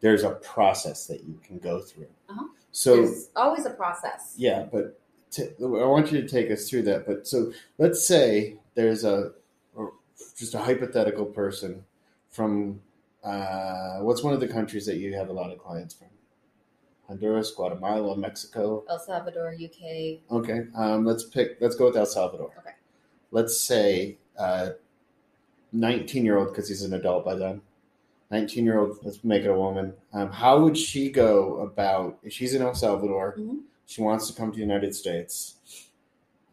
there's 0.00 0.22
a 0.22 0.30
process 0.30 1.06
that 1.06 1.24
you 1.24 1.38
can 1.44 1.58
go 1.58 1.80
through. 1.80 2.06
Uh-huh. 2.28 2.46
So, 2.72 2.96
There's 2.96 3.28
always 3.34 3.66
a 3.66 3.70
process. 3.70 4.34
yeah, 4.36 4.66
but 4.70 5.00
t- 5.30 5.48
I 5.60 5.64
want 5.64 6.12
you 6.12 6.20
to 6.20 6.28
take 6.28 6.50
us 6.50 6.68
through 6.68 6.82
that. 6.82 7.06
But 7.06 7.26
so 7.26 7.52
let's 7.78 8.06
say 8.06 8.56
there's 8.74 9.04
a 9.04 9.32
just 10.36 10.54
a 10.54 10.58
hypothetical 10.58 11.24
person 11.26 11.84
from 12.30 12.80
uh, 13.24 13.98
what's 14.00 14.22
one 14.22 14.32
of 14.34 14.40
the 14.40 14.48
countries 14.48 14.86
that 14.86 14.96
you 14.96 15.14
have 15.14 15.28
a 15.28 15.32
lot 15.32 15.50
of 15.50 15.58
clients 15.58 15.94
from? 15.94 16.08
Honduras, 17.08 17.50
Guatemala, 17.52 18.16
Mexico. 18.16 18.84
El 18.88 18.98
Salvador, 18.98 19.54
UK. 19.54 20.18
Okay, 20.30 20.66
um, 20.76 21.04
let's 21.06 21.24
pick. 21.24 21.56
Let's 21.60 21.74
go 21.74 21.86
with 21.86 21.96
El 21.96 22.04
Salvador. 22.06 22.52
Okay. 22.58 22.74
Let's 23.30 23.58
say 23.60 24.18
uh, 24.38 24.70
nineteen-year-old 25.72 26.48
because 26.48 26.68
he's 26.68 26.82
an 26.82 26.92
adult 26.92 27.24
by 27.24 27.34
then. 27.34 27.62
Nineteen-year-old. 28.30 28.98
Let's 29.02 29.24
make 29.24 29.44
it 29.44 29.48
a 29.48 29.54
woman. 29.54 29.94
Um, 30.12 30.30
how 30.30 30.60
would 30.60 30.76
she 30.76 31.10
go 31.10 31.60
about 31.60 32.18
if 32.22 32.32
she's 32.32 32.54
in 32.54 32.60
El 32.62 32.74
Salvador? 32.74 33.36
Mhm. 33.38 33.60
She 33.86 34.02
wants 34.02 34.26
to 34.28 34.34
come 34.34 34.50
to 34.50 34.56
the 34.56 34.60
United 34.62 34.94
States. 34.94 35.56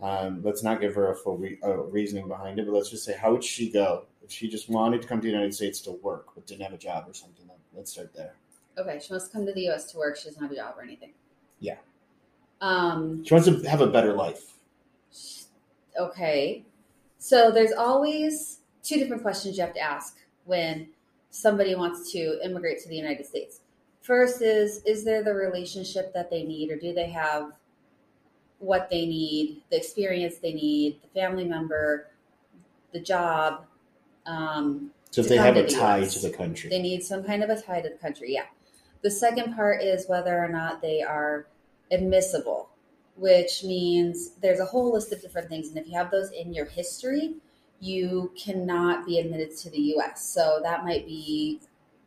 Um, 0.02 0.42
let's 0.44 0.64
not 0.64 0.80
give 0.80 0.96
her 0.96 1.12
a 1.12 1.16
full 1.16 1.38
re- 1.38 1.60
uh, 1.64 1.78
reasoning 1.84 2.28
behind 2.28 2.60
it, 2.60 2.66
but 2.66 2.74
let's 2.74 2.90
just 2.90 3.04
say, 3.04 3.14
how 3.14 3.32
would 3.32 3.44
she 3.44 3.70
go 3.70 4.06
if 4.24 4.32
she 4.32 4.48
just 4.48 4.70
wanted 4.70 5.02
to 5.02 5.08
come 5.08 5.20
to 5.20 5.26
the 5.26 5.32
United 5.32 5.54
States 5.54 5.82
to 5.82 5.92
work 5.92 6.28
but 6.36 6.46
didn't 6.46 6.62
have 6.64 6.74
a 6.74 6.78
job 6.78 7.06
or 7.10 7.14
something? 7.14 7.50
Let's 7.74 7.92
start 7.92 8.14
there. 8.14 8.36
Okay, 8.78 9.00
she 9.02 9.12
wants 9.12 9.28
to 9.28 9.34
come 9.34 9.46
to 9.46 9.52
the 9.54 9.62
U.S. 9.64 9.92
to 9.92 9.98
work. 9.98 10.16
She 10.18 10.26
doesn't 10.30 10.42
have 10.42 10.52
a 10.52 10.56
job 10.56 10.76
or 10.78 10.84
anything. 10.84 11.14
Yeah. 11.60 11.78
Um. 12.62 13.24
She 13.26 13.34
wants 13.34 13.48
to 13.50 13.70
have 13.70 13.82
a 13.82 13.88
better 13.88 14.14
life. 14.14 14.54
Okay. 16.00 16.64
So 17.18 17.52
there's 17.52 17.72
always 17.74 18.60
two 18.84 18.98
different 18.98 19.24
questions 19.24 19.58
you 19.58 19.64
have 19.64 19.74
to 19.74 19.80
ask 19.82 20.18
when 20.46 20.88
somebody 21.36 21.76
wants 21.76 22.12
to 22.14 22.40
immigrate 22.44 22.80
to 22.82 22.90
the 22.90 22.96
United 22.96 23.26
States. 23.26 23.60
First 24.02 24.42
is 24.42 24.82
is 24.86 25.04
there 25.04 25.24
the 25.24 25.34
relationship 25.34 26.14
that 26.14 26.30
they 26.30 26.44
need 26.44 26.72
or 26.72 26.78
do 26.78 26.94
they 26.94 27.10
have 27.10 27.52
what 28.60 28.90
they 28.90 29.06
need, 29.06 29.62
the 29.70 29.78
experience 29.78 30.38
they 30.38 30.54
need, 30.54 31.02
the 31.02 31.20
family 31.20 31.44
member, 31.44 32.08
the 32.94 33.00
job, 33.00 33.66
um, 34.26 34.92
So 35.12 35.22
if 35.22 35.28
they 35.28 35.38
have 35.38 35.58
a 35.58 35.68
tie 35.68 36.00
US. 36.00 36.14
to 36.14 36.28
the 36.28 36.36
country. 36.36 36.70
they 36.70 36.82
need 36.82 37.04
some 37.04 37.24
kind 37.24 37.44
of 37.44 37.50
a 37.50 37.62
tie 37.62 37.82
to 37.82 37.90
the 37.90 37.98
country. 37.98 38.34
Yeah. 38.34 38.46
The 39.02 39.12
second 39.12 39.56
part 39.56 39.84
is 39.84 40.08
whether 40.08 40.38
or 40.38 40.48
not 40.48 40.82
they 40.82 41.02
are 41.02 41.48
admissible, 41.92 42.70
which 43.18 43.64
means 43.64 44.32
there's 44.42 44.60
a 44.60 44.66
whole 44.66 44.94
list 44.94 45.12
of 45.12 45.22
different 45.22 45.50
things. 45.50 45.68
And 45.68 45.78
if 45.78 45.88
you 45.88 45.98
have 45.98 46.10
those 46.10 46.32
in 46.32 46.54
your 46.54 46.66
history, 46.66 47.36
you 47.80 48.32
cannot 48.38 49.06
be 49.06 49.20
admitted 49.20 49.56
to 49.58 49.70
the 49.70 49.80
US. 49.98 50.26
So 50.34 50.60
that 50.64 50.84
might 50.84 51.06
be 51.06 51.60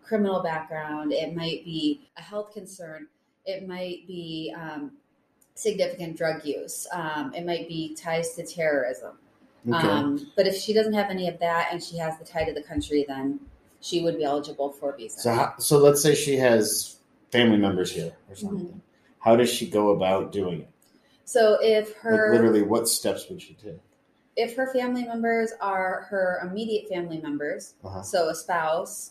criminal 0.02 0.42
background, 0.42 1.12
it 1.12 1.36
might 1.36 1.64
be 1.64 2.08
a 2.16 2.22
health 2.22 2.52
concern, 2.54 3.06
it 3.44 3.68
might 3.68 4.06
be 4.06 4.54
um, 4.56 4.92
significant 5.54 6.16
drug 6.16 6.44
use, 6.44 6.86
um, 6.92 7.32
it 7.34 7.44
might 7.44 7.68
be 7.68 7.94
ties 7.94 8.34
to 8.34 8.44
terrorism. 8.44 9.18
okay. 9.68 9.86
Um, 9.86 10.30
but 10.34 10.46
if 10.46 10.56
she 10.56 10.72
doesn't 10.72 10.94
have 10.94 11.10
any 11.10 11.28
of 11.28 11.38
that 11.40 11.68
and 11.72 11.82
she 11.82 11.98
has 11.98 12.18
the 12.18 12.24
tie 12.24 12.44
to 12.44 12.54
the 12.54 12.62
country, 12.62 13.04
then 13.06 13.38
she 13.80 14.02
would 14.02 14.16
be 14.16 14.24
eligible 14.24 14.70
for 14.72 14.92
a 14.92 14.96
visa. 14.96 15.20
so 15.20 15.32
how, 15.34 15.54
so 15.58 15.78
let's 15.78 16.02
say 16.02 16.14
she 16.14 16.36
has 16.36 16.96
family 17.30 17.58
members 17.58 17.92
here 17.92 18.12
or 18.28 18.34
Mm-hmm. 18.34 18.46
something. 18.46 18.82
How 19.20 19.36
does 19.36 19.50
she 19.52 19.68
go 19.68 19.90
about 19.90 20.32
doing 20.32 20.62
it? 20.62 20.70
So 21.24 21.58
if 21.60 21.88
Like 21.88 21.96
her 21.96 22.32
literally, 22.32 22.62
what 22.62 22.88
steps 22.88 23.28
would 23.28 23.42
she 23.42 23.54
take? 23.54 23.78
If 24.38 24.54
her 24.54 24.72
family 24.72 25.04
members 25.04 25.50
are 25.60 26.06
her 26.08 26.38
immediate 26.48 26.88
family 26.88 27.18
members, 27.18 27.74
Uh-huh. 27.84 28.00
so 28.02 28.28
a 28.28 28.34
spouse, 28.34 29.10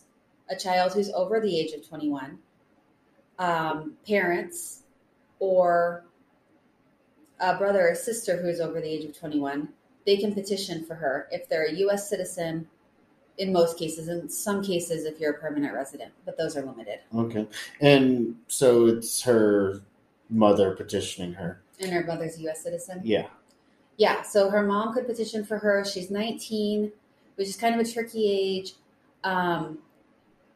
a 0.49 0.55
child 0.55 0.93
who's 0.93 1.11
over 1.11 1.41
the 1.41 1.59
age 1.59 1.73
of 1.73 1.85
21, 1.85 2.39
um, 3.37 3.97
parents, 4.07 4.83
or 5.39 6.05
a 7.41 7.55
brother 7.57 7.89
or 7.89 7.93
sister 7.93 8.37
who's 8.41 8.61
over 8.61 8.79
the 8.79 8.87
age 8.89 9.03
of 9.03 9.15
21, 9.19 9.67
they 10.05 10.15
can 10.15 10.33
petition 10.33 10.85
for 10.85 10.95
her 10.95 11.27
if 11.29 11.47
they're 11.49 11.65
a 11.67 11.73
U.S. 11.73 12.09
citizen. 12.09 12.67
In 13.37 13.53
most 13.53 13.77
cases, 13.77 14.07
in 14.07 14.27
some 14.29 14.63
cases, 14.63 15.05
if 15.05 15.19
you're 15.19 15.33
a 15.33 15.37
permanent 15.39 15.71
resident, 15.75 16.11
but 16.25 16.37
those 16.39 16.57
are 16.57 16.63
limited. 16.65 17.01
Okay, 17.13 17.45
and 17.81 18.35
so 18.47 18.87
it's 18.87 19.21
her 19.21 19.81
mother 20.29 20.71
petitioning 20.75 21.33
her. 21.33 21.61
And 21.79 21.91
her 21.91 22.03
mother's 22.03 22.37
a 22.37 22.41
U.S. 22.43 22.63
citizen. 22.63 23.01
Yeah. 23.03 23.27
Yeah, 23.97 24.21
so 24.21 24.49
her 24.49 24.63
mom 24.63 24.93
could 24.93 25.07
petition 25.07 25.43
for 25.43 25.57
her. 25.57 25.83
She's 25.83 26.11
19, 26.11 26.91
which 27.35 27.47
is 27.47 27.55
kind 27.57 27.79
of 27.79 27.85
a 27.85 27.91
tricky 27.91 28.29
age. 28.31 28.73
Um, 29.23 29.79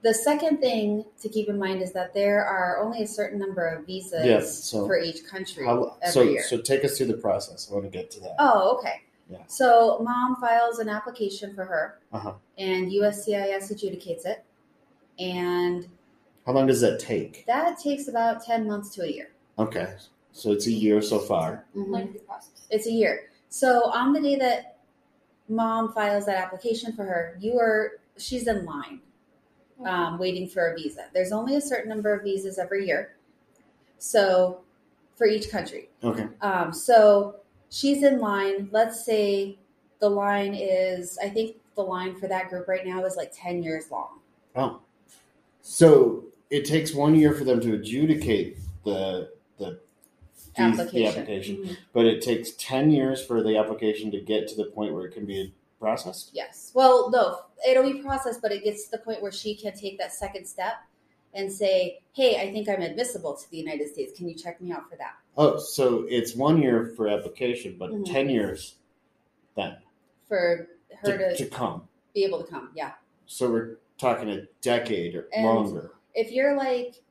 the 0.04 0.14
second 0.14 0.60
thing 0.60 1.06
to 1.22 1.30
keep 1.30 1.48
in 1.50 1.58
mind 1.60 1.82
is 1.82 1.92
that 1.94 2.14
there 2.14 2.44
are 2.46 2.80
only 2.84 3.04
a 3.04 3.08
certain 3.08 3.38
number 3.40 3.68
of 3.68 3.86
visas 3.86 4.26
Yes, 4.26 4.64
so 4.64 4.86
for 4.88 4.98
each 5.00 5.26
country 5.28 5.66
How, 5.66 5.96
every 6.02 6.12
so 6.12 6.22
year. 6.24 6.44
so 6.44 6.60
take 6.60 6.84
us 6.86 6.98
through 6.98 7.08
the 7.08 7.18
process. 7.18 7.68
I 7.70 7.74
want 7.74 7.86
to 7.86 7.92
get 7.92 8.10
to 8.12 8.20
that. 8.22 8.36
oh, 8.40 8.78
okay. 8.80 9.02
Yeah. 9.30 9.38
So 9.48 10.00
mom 10.04 10.36
files 10.42 10.80
an 10.80 10.90
application 10.90 11.54
for 11.56 11.64
her, 11.66 12.00
Uh-huh. 12.12 12.34
and 12.58 12.92
USCIS 12.92 13.72
adjudicates 13.72 14.26
it, 14.26 14.44
and 15.20 15.88
How 16.46 16.52
long 16.54 16.68
does 16.68 16.82
that 16.82 17.00
take? 17.00 17.46
that 17.48 17.80
takes 17.80 18.08
about 18.08 18.44
ten 18.44 18.68
months 18.68 18.90
to 18.96 19.04
a 19.04 19.08
year. 19.08 19.30
Okay, 19.60 19.94
so 20.32 20.52
it's 20.52 20.68
a 20.68 20.72
year 20.72 21.02
so 21.02 21.20
far. 21.20 21.66
Lengthy 21.76 22.20
process. 22.20 22.66
It's 22.72 22.88
a 22.88 22.92
year. 22.92 23.30
So 23.52 23.92
on 23.92 24.14
the 24.14 24.22
day 24.22 24.38
that 24.38 24.80
mom 25.50 25.92
files 25.92 26.26
that 26.26 26.38
application 26.38 26.94
for 26.94 27.04
her, 27.04 27.38
you 27.40 27.60
are 27.60 28.00
she's 28.18 28.48
in 28.48 28.66
line, 28.66 29.02
um, 29.86 30.18
waiting 30.18 30.48
for 30.48 30.72
a 30.72 30.76
visa. 30.76 31.08
There's 31.14 31.34
only 31.34 31.56
a 31.56 31.62
certain 31.62 31.90
number 31.90 32.14
of 32.14 32.24
visas 32.24 32.58
every 32.58 32.88
year, 32.88 33.18
so 33.98 34.62
for 35.18 35.28
each 35.28 35.52
country. 35.52 35.90
Okay. 36.02 36.28
Um, 36.42 36.72
so 36.72 37.42
she's 37.70 38.04
in 38.04 38.20
line. 38.20 38.70
Let's 38.72 39.06
say 39.06 39.60
the 40.00 40.10
line 40.10 40.56
is, 40.56 41.20
I 41.22 41.28
think 41.28 41.58
the 41.76 41.84
line 41.84 42.16
for 42.16 42.28
that 42.28 42.50
group 42.50 42.70
right 42.70 42.88
now 42.88 43.04
is 43.04 43.18
like 43.18 43.34
10 43.36 43.64
years 43.64 43.92
long. 43.92 44.20
Oh, 44.56 44.80
so 45.62 46.24
it 46.50 46.64
takes 46.64 46.94
one 46.94 47.16
year 47.16 47.34
for 47.34 47.44
them 47.44 47.60
to 47.60 47.74
adjudicate 47.74 48.60
the 48.86 49.32
the 50.56 50.62
the 50.64 50.70
Application. 50.70 51.08
application, 51.22 51.56
Mhm. 51.58 51.78
but 51.94 52.06
it 52.06 52.22
takes 52.22 52.52
ten 52.52 52.92
years 52.92 53.24
for 53.26 53.42
the 53.42 53.58
application 53.58 54.12
to 54.12 54.20
get 54.20 54.48
to 54.50 54.56
the 54.56 54.66
point 54.66 54.94
where 54.94 55.06
it 55.06 55.14
can 55.14 55.26
be 55.26 55.54
processed. 55.80 56.32
Yes. 56.34 56.72
Well, 56.74 57.10
no, 57.10 57.40
it'll 57.68 57.84
be 57.92 58.02
processed, 58.02 58.42
but 58.42 58.52
it 58.52 58.64
gets 58.64 58.86
to 58.86 58.92
the 58.92 58.98
point 59.00 59.22
where 59.22 59.32
she 59.32 59.56
can 59.56 59.74
take 59.74 59.98
that 59.98 60.14
second 60.14 60.46
step 60.46 60.74
and 61.34 61.52
say, 61.52 62.02
hey, 62.14 62.40
I 62.42 62.52
think 62.52 62.68
I'm 62.70 62.82
admissible 62.82 63.36
to 63.36 63.50
the 63.50 63.58
United 63.58 63.90
States. 63.90 64.18
Can 64.18 64.28
you 64.28 64.36
check 64.36 64.62
me 64.62 64.72
out 64.72 64.90
for 64.90 64.96
that? 64.98 65.16
Oh, 65.38 65.58
so 65.58 66.06
it's 66.10 66.36
one 66.36 66.62
year 66.62 66.94
for 66.96 67.08
application, 67.08 67.78
but 67.80 67.92
Mhm. 67.92 68.06
ten 68.06 68.30
years 68.30 68.76
then 69.56 69.78
For 70.28 70.68
her 70.98 71.18
to, 71.18 71.36
to, 71.36 71.36
to 71.38 71.46
come. 71.50 71.88
be 72.14 72.24
able 72.26 72.44
to 72.44 72.50
come. 72.50 72.72
Yeah. 72.76 72.94
So 73.26 73.50
we're 73.50 73.78
talking 73.98 74.30
a 74.30 74.42
decade 74.62 75.16
or 75.16 75.28
And- 75.34 75.46
longer. 75.46 75.92
If 76.14 76.32
you're 76.32 76.56
like 76.58 77.02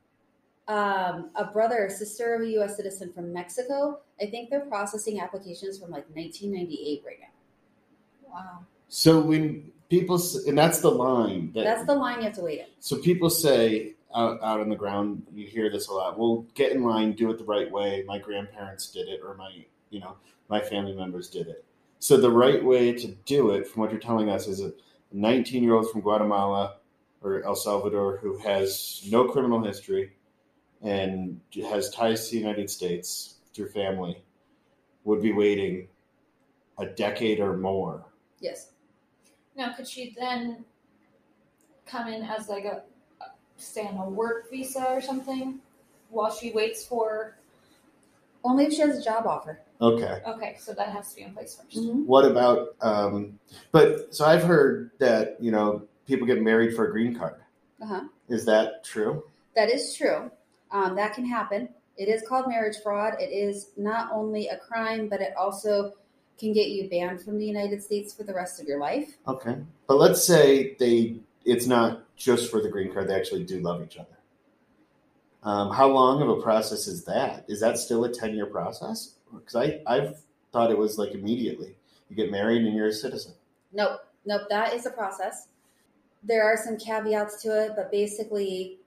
um, 0.70 1.30
a 1.34 1.44
brother 1.44 1.84
or 1.84 1.90
sister 1.90 2.34
of 2.34 2.42
a 2.42 2.46
U.S. 2.52 2.76
citizen 2.76 3.12
from 3.12 3.32
Mexico, 3.32 3.98
I 4.22 4.26
think 4.26 4.50
they're 4.50 4.60
processing 4.66 5.20
applications 5.20 5.78
from 5.78 5.90
like 5.90 6.04
1998 6.14 7.02
right 7.04 7.16
now. 7.20 8.32
Wow. 8.32 8.60
So 8.88 9.18
when 9.18 9.72
people 9.88 10.22
and 10.46 10.56
that's 10.56 10.80
the 10.80 10.90
line 10.90 11.50
that 11.54 11.64
That's 11.64 11.84
the 11.86 11.94
line 11.94 12.18
you 12.18 12.24
have 12.26 12.34
to 12.34 12.42
wait 12.42 12.60
in. 12.60 12.66
So 12.78 12.98
people 12.98 13.28
say 13.28 13.94
out, 14.14 14.40
out 14.44 14.60
on 14.60 14.68
the 14.68 14.76
ground, 14.76 15.26
you 15.34 15.44
hear 15.44 15.70
this 15.70 15.88
a 15.88 15.92
lot. 15.92 16.16
Well, 16.16 16.46
get 16.54 16.70
in 16.70 16.84
line, 16.84 17.12
do 17.12 17.30
it 17.30 17.38
the 17.38 17.44
right 17.44 17.70
way. 17.70 18.04
My 18.06 18.18
grandparents 18.18 18.92
did 18.92 19.08
it, 19.08 19.20
or 19.24 19.34
my, 19.34 19.64
you 19.90 19.98
know, 19.98 20.16
my 20.48 20.60
family 20.60 20.92
members 20.92 21.28
did 21.28 21.48
it. 21.48 21.64
So 21.98 22.16
the 22.16 22.30
right 22.30 22.64
way 22.64 22.92
to 22.92 23.08
do 23.26 23.50
it, 23.50 23.66
from 23.66 23.82
what 23.82 23.90
you're 23.90 24.00
telling 24.00 24.30
us, 24.30 24.46
is 24.46 24.60
a 24.60 24.72
19 25.12 25.64
year 25.64 25.74
old 25.74 25.90
from 25.90 26.00
Guatemala 26.00 26.76
or 27.22 27.42
El 27.42 27.56
Salvador 27.56 28.18
who 28.18 28.38
has 28.38 29.02
no 29.10 29.26
criminal 29.26 29.62
history 29.62 30.12
and 30.82 31.40
has 31.70 31.90
ties 31.90 32.26
to 32.26 32.32
the 32.32 32.38
United 32.40 32.70
States 32.70 33.36
through 33.54 33.68
family 33.68 34.22
would 35.04 35.22
be 35.22 35.32
waiting 35.32 35.88
a 36.78 36.86
decade 36.86 37.40
or 37.40 37.56
more. 37.56 38.04
Yes. 38.40 38.70
Now, 39.56 39.72
could 39.72 39.86
she 39.86 40.14
then 40.18 40.64
come 41.86 42.08
in 42.08 42.22
as 42.22 42.48
like 42.48 42.64
a 42.64 42.82
stay 43.56 43.86
on 43.86 43.96
a 43.96 44.08
work 44.08 44.50
visa 44.50 44.86
or 44.88 45.00
something 45.00 45.60
while 46.08 46.32
she 46.32 46.52
waits 46.52 46.84
for? 46.84 47.36
Only 48.42 48.64
if 48.66 48.72
she 48.72 48.80
has 48.80 48.98
a 48.98 49.02
job 49.02 49.26
offer. 49.26 49.60
Okay. 49.82 50.20
Okay, 50.26 50.56
so 50.58 50.72
that 50.72 50.88
has 50.88 51.10
to 51.10 51.16
be 51.16 51.22
in 51.22 51.34
place 51.34 51.58
1st 51.60 51.78
Mm-hmm. 51.78 52.06
What 52.06 52.24
about, 52.24 52.74
um, 52.80 53.38
but 53.72 54.14
so 54.14 54.24
I've 54.24 54.42
heard 54.42 54.92
that, 54.98 55.36
you 55.40 55.50
know, 55.50 55.82
people 56.06 56.26
get 56.26 56.40
married 56.40 56.74
for 56.74 56.88
a 56.88 56.90
green 56.90 57.14
card. 57.14 57.36
Uh-huh. 57.82 58.02
Is 58.28 58.46
that 58.46 58.84
true? 58.84 59.24
That 59.54 59.68
is 59.68 59.94
true. 59.94 60.30
Um, 60.72 60.94
that 60.96 61.14
can 61.14 61.24
happen. 61.24 61.68
It 61.96 62.08
is 62.08 62.22
called 62.26 62.48
marriage 62.48 62.76
fraud. 62.82 63.14
It 63.20 63.30
is 63.30 63.70
not 63.76 64.10
only 64.12 64.48
a 64.48 64.56
crime, 64.56 65.08
but 65.08 65.20
it 65.20 65.34
also 65.36 65.94
can 66.38 66.52
get 66.52 66.68
you 66.68 66.88
banned 66.88 67.22
from 67.22 67.38
the 67.38 67.44
United 67.44 67.82
States 67.82 68.14
for 68.14 68.24
the 68.24 68.32
rest 68.32 68.60
of 68.60 68.66
your 68.66 68.80
life. 68.80 69.18
Okay. 69.28 69.58
But 69.86 69.98
let's 69.98 70.24
say 70.24 70.76
they, 70.78 71.16
it's 71.44 71.66
not 71.66 72.04
just 72.16 72.50
for 72.50 72.62
the 72.62 72.68
green 72.68 72.92
card, 72.92 73.08
they 73.08 73.14
actually 73.14 73.44
do 73.44 73.60
love 73.60 73.82
each 73.82 73.98
other. 73.98 74.06
Um, 75.42 75.70
how 75.72 75.88
long 75.88 76.22
of 76.22 76.28
a 76.28 76.40
process 76.40 76.86
is 76.86 77.04
that? 77.04 77.44
Is 77.48 77.60
that 77.60 77.78
still 77.78 78.04
a 78.04 78.12
10 78.12 78.34
year 78.34 78.46
process? 78.46 79.14
Because 79.32 79.56
I, 79.56 79.80
I've 79.86 80.22
thought 80.52 80.70
it 80.70 80.78
was 80.78 80.98
like 80.98 81.12
immediately. 81.12 81.76
You 82.08 82.16
get 82.16 82.30
married 82.30 82.62
and 82.62 82.74
you're 82.74 82.88
a 82.88 82.92
citizen. 82.92 83.34
Nope, 83.72 84.00
nope, 84.24 84.42
that 84.50 84.74
is 84.74 84.86
a 84.86 84.90
process. 84.90 85.48
There 86.22 86.42
are 86.42 86.56
some 86.56 86.76
caveats 86.76 87.42
to 87.42 87.64
it, 87.64 87.72
but 87.76 87.90
basically, 87.90 88.79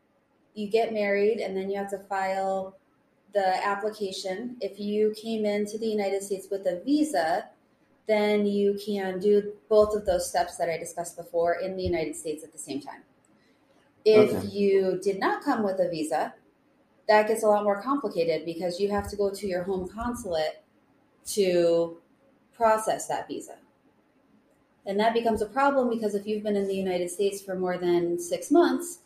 you 0.56 0.68
get 0.70 0.94
married 0.94 1.40
and 1.40 1.56
then 1.56 1.70
you 1.70 1.78
have 1.78 1.90
to 1.92 2.00
file 2.00 2.78
the 3.34 3.66
application. 3.66 4.58
If 4.62 4.80
you 4.80 5.14
came 5.16 5.46
into 5.46 5.78
the 5.78 5.88
United 5.88 6.24
States 6.24 6.48
with 6.52 6.68
a 6.68 6.82
visa, 6.84 7.50
then 8.08 8.46
you 8.46 8.80
can 8.86 9.20
do 9.20 9.54
both 9.70 9.96
of 9.96 10.06
those 10.06 10.30
steps 10.30 10.58
that 10.58 10.70
I 10.70 10.78
discussed 10.78 11.18
before 11.18 11.56
in 11.56 11.78
the 11.78 11.84
United 11.84 12.16
States 12.16 12.44
at 12.44 12.52
the 12.52 12.58
same 12.60 12.82
time. 12.82 13.04
If 14.06 14.32
Okay. 14.32 14.50
you 14.54 15.00
did 15.02 15.20
not 15.20 15.44
come 15.44 15.64
with 15.64 15.80
a 15.80 15.90
visa, 15.90 16.36
that 17.08 17.28
gets 17.28 17.44
a 17.44 17.48
lot 17.48 17.64
more 17.64 17.82
complicated 17.82 18.46
because 18.46 18.80
you 18.80 18.90
have 18.92 19.10
to 19.10 19.16
go 19.18 19.32
to 19.34 19.48
your 19.48 19.64
home 19.64 19.90
consulate 19.90 20.64
to 21.28 22.02
process 22.54 23.08
that 23.08 23.28
visa. 23.28 23.60
And 24.86 25.00
that 25.00 25.14
becomes 25.14 25.42
a 25.42 25.46
problem 25.46 25.90
because 25.90 26.16
if 26.16 26.28
you've 26.28 26.44
been 26.44 26.56
in 26.58 26.68
the 26.68 26.76
United 26.76 27.10
States 27.10 27.42
for 27.42 27.56
more 27.56 27.78
than 27.78 28.20
six 28.20 28.52
months, 28.52 29.00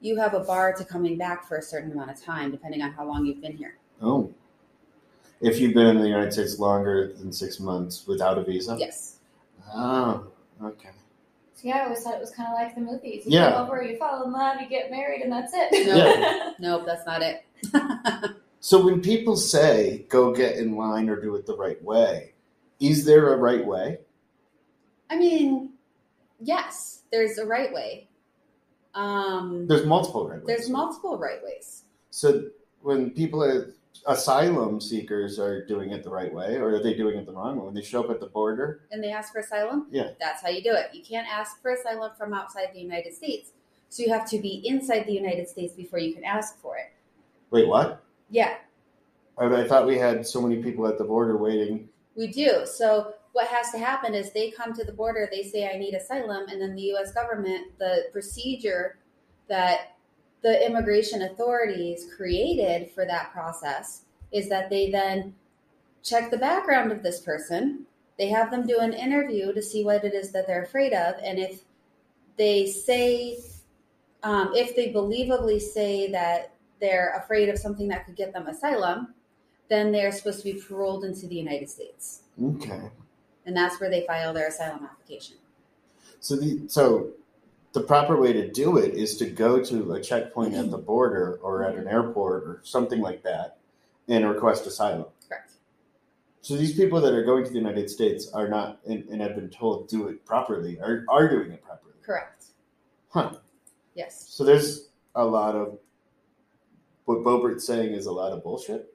you 0.00 0.16
have 0.18 0.34
a 0.34 0.40
bar 0.40 0.72
to 0.74 0.84
coming 0.84 1.16
back 1.16 1.46
for 1.46 1.56
a 1.56 1.62
certain 1.62 1.92
amount 1.92 2.10
of 2.10 2.22
time, 2.22 2.50
depending 2.50 2.82
on 2.82 2.92
how 2.92 3.06
long 3.06 3.26
you've 3.26 3.40
been 3.40 3.56
here. 3.56 3.76
Oh. 4.02 4.32
If 5.40 5.58
you've 5.60 5.74
been 5.74 5.86
in 5.86 5.98
the 5.98 6.08
United 6.08 6.32
States 6.32 6.58
longer 6.58 7.12
than 7.12 7.32
six 7.32 7.60
months 7.60 8.06
without 8.06 8.38
a 8.38 8.42
visa? 8.44 8.76
Yes. 8.78 9.16
Oh, 9.74 10.26
okay. 10.62 10.90
So 11.54 11.68
yeah, 11.68 11.78
I 11.78 11.84
always 11.84 12.02
thought 12.02 12.14
it 12.14 12.20
was 12.20 12.30
kind 12.30 12.48
of 12.48 12.54
like 12.54 12.74
the 12.74 12.80
movies. 12.80 13.24
You 13.26 13.38
Yeah. 13.38 13.52
come 13.52 13.66
over, 13.66 13.82
you 13.82 13.96
fall 13.98 14.24
in 14.24 14.32
love, 14.32 14.60
you 14.60 14.68
get 14.68 14.90
married, 14.90 15.22
and 15.22 15.32
that's 15.32 15.52
it. 15.54 15.86
No. 15.86 16.52
Nope, 16.58 16.84
that's 16.86 17.06
not 17.06 17.22
it. 17.22 17.44
So 18.60 18.84
when 18.84 19.00
people 19.00 19.36
say 19.36 20.06
go 20.08 20.34
get 20.34 20.56
in 20.56 20.74
line 20.74 21.08
or 21.08 21.20
do 21.20 21.36
it 21.36 21.46
the 21.46 21.56
right 21.56 21.80
way, 21.84 22.32
is 22.80 23.04
there 23.04 23.32
a 23.32 23.36
right 23.36 23.64
way? 23.64 23.98
I 25.08 25.16
mean, 25.16 25.74
yes, 26.40 27.02
there's 27.12 27.38
a 27.38 27.46
right 27.46 27.72
way. 27.72 28.08
Um, 28.96 29.66
There's 29.68 29.84
multiple 29.86 30.26
right 30.28 30.38
ways. 30.38 30.46
there's 30.46 30.70
multiple 30.70 31.18
right 31.18 31.42
ways. 31.44 31.82
So 32.10 32.44
when 32.80 33.10
people 33.10 33.42
are 33.44 33.74
asylum 34.06 34.80
seekers 34.80 35.38
are 35.38 35.64
doing 35.66 35.90
it 35.90 36.02
the 36.02 36.10
right 36.10 36.32
way, 36.32 36.56
or 36.56 36.76
are 36.76 36.82
they 36.82 36.94
doing 36.94 37.16
it 37.18 37.26
the 37.26 37.32
wrong 37.32 37.58
way? 37.58 37.66
When 37.66 37.74
they 37.74 37.82
show 37.82 38.02
up 38.04 38.10
at 38.10 38.20
the 38.20 38.26
border, 38.26 38.80
And 38.90 39.02
they 39.04 39.10
ask 39.12 39.32
for 39.32 39.40
asylum? 39.40 39.86
Yeah. 39.90 40.10
That's 40.18 40.40
how 40.42 40.48
you 40.48 40.62
do 40.62 40.72
it. 40.72 40.86
You 40.94 41.02
can't 41.02 41.26
ask 41.28 41.60
for 41.60 41.72
asylum 41.72 42.12
from 42.16 42.32
outside 42.32 42.68
the 42.72 42.80
United 42.80 43.14
States. 43.14 43.50
So 43.90 44.02
you 44.02 44.10
have 44.12 44.28
to 44.30 44.38
be 44.38 44.62
inside 44.66 45.06
the 45.06 45.12
United 45.12 45.48
States 45.48 45.74
before 45.74 45.98
you 45.98 46.14
can 46.14 46.24
ask 46.24 46.58
for 46.60 46.76
it. 46.76 46.92
wait, 47.50 47.68
what? 47.68 48.02
Yeah, 48.30 48.54
I, 49.38 49.44
I 49.62 49.68
thought 49.68 49.86
we 49.86 49.98
had 49.98 50.26
so 50.26 50.40
many 50.40 50.62
people 50.62 50.86
at 50.88 50.98
the 50.98 51.04
border 51.04 51.36
waiting. 51.36 51.88
We 52.16 52.26
do. 52.28 52.64
So 52.64 53.12
what 53.36 53.48
has 53.48 53.70
to 53.70 53.78
happen 53.78 54.14
is 54.14 54.32
they 54.32 54.50
come 54.50 54.72
to 54.72 54.82
the 54.82 54.92
border, 54.92 55.28
they 55.30 55.42
say 55.42 55.68
I 55.68 55.76
need 55.76 55.92
asylum, 55.92 56.46
and 56.48 56.58
then 56.58 56.74
the 56.74 56.94
US 56.94 57.12
government, 57.12 57.66
the 57.78 58.06
procedure 58.10 58.96
that 59.46 59.98
the 60.42 60.64
immigration 60.64 61.20
authorities 61.20 62.06
created 62.16 62.90
for 62.92 63.04
that 63.04 63.34
process 63.34 64.04
is 64.32 64.48
that 64.48 64.70
they 64.70 64.90
then 64.90 65.34
check 66.02 66.30
the 66.30 66.38
background 66.38 66.90
of 66.92 67.02
this 67.02 67.20
person. 67.20 67.84
They 68.18 68.28
have 68.28 68.50
them 68.50 68.66
do 68.66 68.78
an 68.78 68.94
interview 68.94 69.52
to 69.52 69.60
see 69.60 69.84
what 69.84 70.02
it 70.02 70.14
is 70.14 70.32
that 70.32 70.46
they're 70.46 70.62
afraid 70.62 70.94
of, 70.94 71.16
and 71.22 71.38
if 71.38 71.60
they 72.38 72.64
say, 72.64 73.36
um, 74.22 74.52
if 74.54 74.74
they 74.74 74.94
believably 74.94 75.60
say 75.60 76.10
that 76.10 76.54
they're 76.80 77.12
afraid 77.22 77.50
of 77.50 77.58
something 77.58 77.88
that 77.88 78.06
could 78.06 78.16
get 78.16 78.32
them 78.32 78.46
asylum, 78.46 79.12
then 79.68 79.92
they're 79.92 80.12
supposed 80.12 80.42
to 80.42 80.54
be 80.54 80.58
paroled 80.58 81.04
into 81.04 81.26
the 81.26 81.36
United 81.36 81.68
States. 81.68 82.22
Okay. 82.42 82.80
And 83.46 83.56
that's 83.56 83.80
where 83.80 83.88
they 83.88 84.04
file 84.06 84.34
their 84.34 84.48
asylum 84.48 84.84
application. 84.84 85.36
So 86.20 86.36
the 86.36 86.62
so 86.68 87.10
the 87.72 87.80
proper 87.82 88.20
way 88.20 88.32
to 88.32 88.50
do 88.50 88.78
it 88.78 88.94
is 88.94 89.16
to 89.18 89.26
go 89.26 89.62
to 89.62 89.92
a 89.92 90.00
checkpoint 90.00 90.54
at 90.54 90.70
the 90.70 90.78
border 90.78 91.38
or 91.42 91.62
at 91.64 91.76
an 91.76 91.86
airport 91.86 92.44
or 92.44 92.60
something 92.64 93.00
like 93.00 93.22
that 93.22 93.58
and 94.08 94.28
request 94.28 94.66
asylum. 94.66 95.04
Correct. 95.28 95.52
So 96.40 96.56
these 96.56 96.74
people 96.74 97.00
that 97.02 97.12
are 97.12 97.24
going 97.24 97.44
to 97.44 97.50
the 97.50 97.58
United 97.58 97.90
States 97.90 98.30
are 98.32 98.48
not 98.48 98.78
and, 98.86 99.04
and 99.08 99.20
have 99.20 99.34
been 99.36 99.50
told 99.50 99.88
do 99.88 100.08
it 100.08 100.24
properly 100.24 100.80
are, 100.80 101.04
are 101.08 101.28
doing 101.28 101.52
it 101.52 101.62
properly. 101.62 101.92
Correct. 102.02 102.46
Huh. 103.10 103.34
Yes. 103.94 104.26
So 104.28 104.42
there's 104.44 104.88
a 105.14 105.24
lot 105.24 105.54
of 105.54 105.78
what 107.04 107.18
Boebert's 107.18 107.66
saying 107.66 107.92
is 107.92 108.06
a 108.06 108.12
lot 108.12 108.32
of 108.32 108.42
bullshit. 108.42 108.92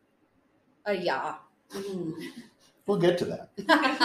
Uh, 0.88 0.92
yeah. 0.92 1.36
Mhm. 1.72 2.14
We'll 2.88 3.00
get 3.00 3.18
to 3.20 3.26
that. 3.26 3.50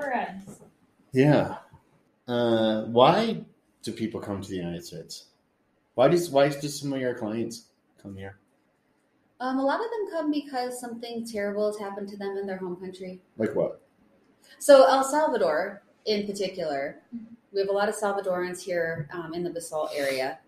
It 0.00 0.06
never 0.06 0.12
ends. 0.12 0.60
Yeah. 1.12 1.56
Uh, 2.26 2.84
why 2.84 3.44
do 3.82 3.92
people 3.92 4.20
come 4.20 4.40
to 4.40 4.48
the 4.48 4.56
United 4.56 4.84
States? 4.84 5.26
Why 5.94 6.08
does 6.08 6.30
why 6.30 6.48
do 6.48 6.68
some 6.68 6.92
of 6.92 7.00
your 7.00 7.14
clients 7.14 7.66
come 8.00 8.16
here? 8.16 8.38
Um, 9.40 9.58
a 9.58 9.64
lot 9.64 9.80
of 9.80 9.86
them 9.90 10.10
come 10.12 10.30
because 10.30 10.80
something 10.80 11.26
terrible 11.26 11.66
has 11.66 11.78
happened 11.78 12.08
to 12.10 12.16
them 12.16 12.36
in 12.36 12.46
their 12.46 12.58
home 12.58 12.76
country. 12.76 13.20
Like 13.36 13.54
what? 13.54 13.80
So 14.58 14.86
El 14.86 15.04
Salvador, 15.04 15.82
in 16.06 16.26
particular, 16.26 17.00
we 17.52 17.60
have 17.60 17.68
a 17.68 17.72
lot 17.72 17.88
of 17.88 17.94
Salvadorans 17.94 18.62
here 18.62 19.08
um, 19.12 19.34
in 19.34 19.42
the 19.42 19.50
Basalt 19.50 19.90
area, 19.94 20.38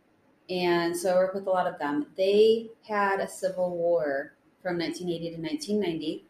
and 0.51 0.97
so 0.97 1.13
I 1.13 1.15
work 1.17 1.35
with 1.35 1.47
a 1.47 1.51
lot 1.51 1.67
of 1.67 1.79
them. 1.79 2.07
They 2.17 2.69
had 2.87 3.21
a 3.21 3.29
civil 3.29 3.77
war 3.77 4.35
from 4.63 4.79
1980 4.79 5.37
to 5.37 5.43
1990, 5.43 6.27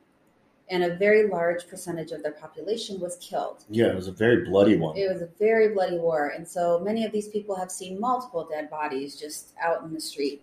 and 0.72 0.84
a 0.84 0.94
very 0.96 1.28
large 1.28 1.68
percentage 1.68 2.12
of 2.12 2.22
their 2.22 2.32
population 2.32 2.98
was 2.98 3.16
killed. 3.16 3.62
Yeah, 3.68 3.88
it 3.88 3.94
was 3.94 4.08
a 4.08 4.12
very 4.12 4.46
bloody 4.46 4.74
one. 4.76 4.96
It 4.96 5.12
was 5.12 5.20
a 5.20 5.28
very 5.38 5.68
bloody 5.68 5.98
war, 5.98 6.28
and 6.28 6.48
so 6.48 6.80
many 6.80 7.04
of 7.04 7.12
these 7.12 7.28
people 7.28 7.54
have 7.54 7.70
seen 7.70 8.00
multiple 8.00 8.48
dead 8.50 8.70
bodies 8.70 9.20
just 9.20 9.52
out 9.60 9.82
in 9.82 9.92
the 9.92 10.00
street. 10.00 10.42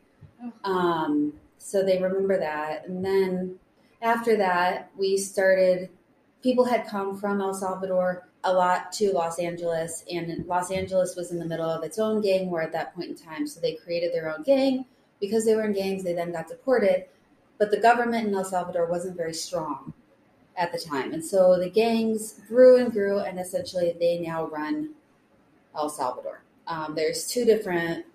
Um, 0.63 1.34
so 1.58 1.84
they 1.84 2.00
remember 2.00 2.38
that, 2.38 2.88
and 2.88 3.04
then 3.04 3.56
after 4.04 4.38
that, 4.38 4.92
we 4.96 5.18
started. 5.18 5.89
People 6.44 6.63
had 6.63 6.88
come 6.88 7.18
from 7.18 7.42
El 7.42 7.56
Salvador 7.56 8.28
a 8.44 8.54
lot 8.54 8.94
to 8.94 9.12
Los 9.12 9.39
Angeles, 9.39 10.06
and 10.12 10.46
Los 10.46 10.72
Angeles 10.72 11.15
was 11.15 11.32
in 11.32 11.39
the 11.39 11.46
middle 11.46 11.70
of 11.70 11.84
its 11.84 11.98
own 11.98 12.22
gang 12.22 12.52
war 12.52 12.62
at 12.62 12.72
that 12.72 12.96
point 12.96 13.10
in 13.10 13.15
time. 13.15 13.48
So 13.48 13.60
they 13.60 13.74
created 13.74 14.13
their 14.13 14.34
own 14.34 14.44
gang. 14.44 14.86
Because 15.20 15.44
they 15.44 15.54
were 15.54 15.65
in 15.65 15.74
gangs, 15.74 16.06
they 16.06 16.13
then 16.13 16.32
got 16.32 16.48
deported. 16.48 17.08
But 17.58 17.72
the 17.72 17.82
government 17.82 18.26
in 18.26 18.34
El 18.34 18.46
Salvador 18.46 18.86
wasn't 18.86 19.18
very 19.18 19.34
strong 19.34 19.94
at 20.60 20.74
the 20.74 20.78
time. 20.78 21.13
And 21.13 21.24
so 21.24 21.58
the 21.58 21.69
gangs 21.69 22.41
grew 22.48 22.78
and 22.78 22.91
grew, 22.91 23.19
and 23.19 23.39
essentially 23.39 23.95
they 23.98 24.19
now 24.19 24.48
run 24.48 24.89
El 25.76 25.89
Salvador. 25.89 26.43
Um, 26.67 26.93
there's 26.95 27.28
two 27.28 27.45
different 27.45 28.06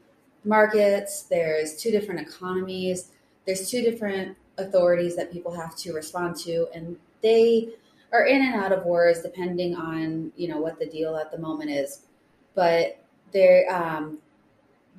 markets, 0.45 1.23
there's 1.23 1.77
two 1.77 1.91
different 1.91 2.21
economies, 2.21 3.11
there's 3.47 3.69
two 3.71 3.81
different 3.81 4.37
authorities 4.59 5.17
that 5.17 5.33
people 5.33 5.53
have 5.53 5.75
to 5.77 5.93
respond 5.95 6.37
to, 6.37 6.69
and 6.75 6.97
they 7.23 7.71
are 8.13 8.27
in 8.27 8.43
and 8.43 8.55
out 8.55 8.71
of 8.71 8.85
wars 8.85 9.23
depending 9.23 9.75
on 9.75 10.31
you 10.37 10.47
know 10.47 10.59
what 10.59 10.79
the 10.79 10.87
deal 10.87 11.17
at 11.17 11.33
the 11.33 11.39
moment 11.39 11.71
is. 11.71 12.03
But 12.55 13.03
they're 13.33 13.67
um, 13.75 14.19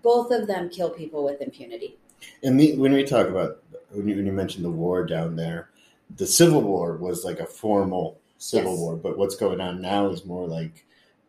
both 0.02 0.32
of 0.32 0.48
them 0.48 0.70
kill 0.70 0.90
people 0.90 1.24
with 1.24 1.42
impunity. 1.42 1.96
And 2.44 2.60
the, 2.60 2.76
when 2.76 2.92
we 2.92 3.04
talk 3.04 3.28
about 3.28 3.64
when 3.92 4.08
you, 4.08 4.16
when 4.16 4.26
you 4.26 4.32
mentioned 4.32 4.66
the 4.66 4.70
war 4.70 5.06
down 5.06 5.36
there, 5.36 5.70
the 6.16 6.28
Civil 6.28 6.62
War 6.62 6.98
was 6.98 7.26
like 7.26 7.40
a 7.40 7.46
formal 7.46 8.20
civil 8.38 8.72
Yes. 8.72 8.80
war, 8.80 8.96
but 8.96 9.18
what's 9.18 9.36
going 9.36 9.60
on 9.62 9.82
now 9.82 10.10
is 10.10 10.26
more 10.26 10.48
like, 10.48 10.86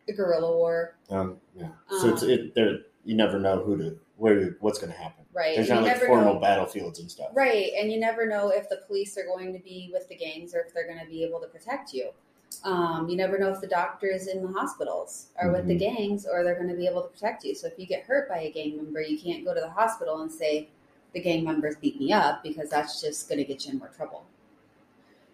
The 0.07 0.13
guerrilla 0.13 0.55
war, 0.55 0.95
um, 1.09 1.37
yeah. 1.55 1.69
So 1.99 2.09
it's 2.09 2.23
Um, 2.23 2.29
it 2.29 2.55
there. 2.55 2.79
You 3.05 3.15
never 3.15 3.39
know 3.39 3.63
who 3.63 3.77
to 3.77 3.99
where 4.17 4.35
to, 4.35 4.55
what's 4.61 4.79
going 4.79 4.91
to 4.91 4.97
happen. 4.97 5.23
right? 5.33 5.55
There's 5.55 5.67
You 5.69 5.75
not 5.75 5.83
like 5.83 6.01
formal 6.01 6.33
know- 6.35 6.39
battlefields 6.39 6.99
and 6.99 7.09
stuff. 7.09 7.29
Right, 7.33 7.71
and 7.79 7.91
you 7.91 7.99
never 7.99 8.25
know 8.25 8.49
if 8.49 8.67
the 8.69 8.77
police 8.87 9.15
are 9.17 9.23
going 9.25 9.53
to 9.53 9.59
be 9.59 9.89
with 9.93 10.07
the 10.09 10.15
gangs 10.15 10.55
or 10.55 10.59
if 10.61 10.73
they're 10.73 10.87
going 10.87 10.99
to 10.99 11.05
be 11.05 11.23
able 11.23 11.39
to 11.41 11.47
protect 11.47 11.93
you. 11.93 12.09
Um, 12.63 13.07
you 13.07 13.15
never 13.15 13.37
know 13.37 13.49
if 13.51 13.61
the 13.61 13.67
doctors 13.67 14.25
in 14.27 14.41
the 14.41 14.47
hospitals 14.59 15.27
are 15.39 15.51
with 15.51 15.67
the 15.67 15.75
gangs 15.75 16.25
or 16.25 16.43
they're 16.43 16.55
going 16.55 16.69
to 16.69 16.75
be 16.75 16.87
able 16.87 17.03
to 17.03 17.09
protect 17.09 17.43
you. 17.43 17.53
So 17.53 17.67
if 17.67 17.73
you 17.77 17.85
get 17.85 18.03
hurt 18.03 18.27
by 18.27 18.39
a 18.39 18.51
gang 18.51 18.77
member, 18.77 19.01
you 19.01 19.19
can't 19.19 19.45
go 19.45 19.53
to 19.53 19.59
the 19.61 19.69
hospital 19.69 20.21
and 20.21 20.31
say 20.31 20.69
the 21.13 21.19
gang 21.21 21.43
members 21.43 21.75
beat 21.75 21.99
me 21.99 22.11
up 22.11 22.41
because 22.41 22.69
that's 22.69 22.99
just 23.01 23.29
going 23.29 23.37
to 23.37 23.45
get 23.45 23.65
you 23.65 23.73
in 23.73 23.77
more 23.79 23.89
trouble. 23.89 24.25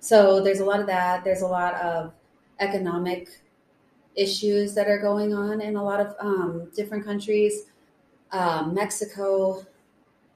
So 0.03 0.41
there's 0.41 0.59
a 0.59 0.65
lot 0.65 0.81
of 0.81 0.87
that. 0.87 1.23
There's 1.23 1.43
a 1.43 1.47
lot 1.47 1.75
of 1.75 2.11
economic 2.59 3.39
issues 4.15 4.75
that 4.75 4.89
are 4.89 4.99
going 4.99 5.33
on 5.33 5.61
in 5.61 5.77
a 5.77 5.83
lot 5.83 6.01
of 6.01 6.13
um, 6.19 6.69
different 6.75 7.05
countries. 7.05 7.67
Um, 8.33 8.73
Mexico 8.73 9.65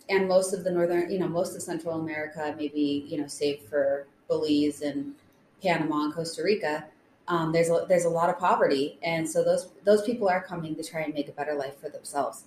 and 0.07 0.25
most 0.25 0.53
of 0.53 0.63
the 0.63 0.71
northern, 0.71 1.11
you 1.11 1.19
know, 1.19 1.27
most 1.27 1.53
of 1.53 1.61
Central 1.61 1.99
America, 1.99 2.55
maybe 2.57 3.05
you 3.09 3.17
know, 3.19 3.27
save 3.27 3.59
for 3.63 4.07
Belize 4.29 4.81
and 4.83 5.15
Panama 5.61 6.05
and 6.05 6.13
Costa 6.13 6.43
Rica, 6.43 6.85
um, 7.27 7.51
there's 7.51 7.69
a, 7.69 7.85
there's 7.89 8.05
a 8.05 8.09
lot 8.09 8.29
of 8.29 8.39
poverty, 8.39 8.97
and 9.03 9.29
so 9.29 9.43
those 9.43 9.67
those 9.83 10.01
people 10.03 10.29
are 10.29 10.41
coming 10.41 10.75
to 10.75 10.83
try 10.83 11.01
and 11.01 11.13
make 11.13 11.27
a 11.27 11.33
better 11.33 11.55
life 11.55 11.77
for 11.77 11.89
themselves. 11.89 12.45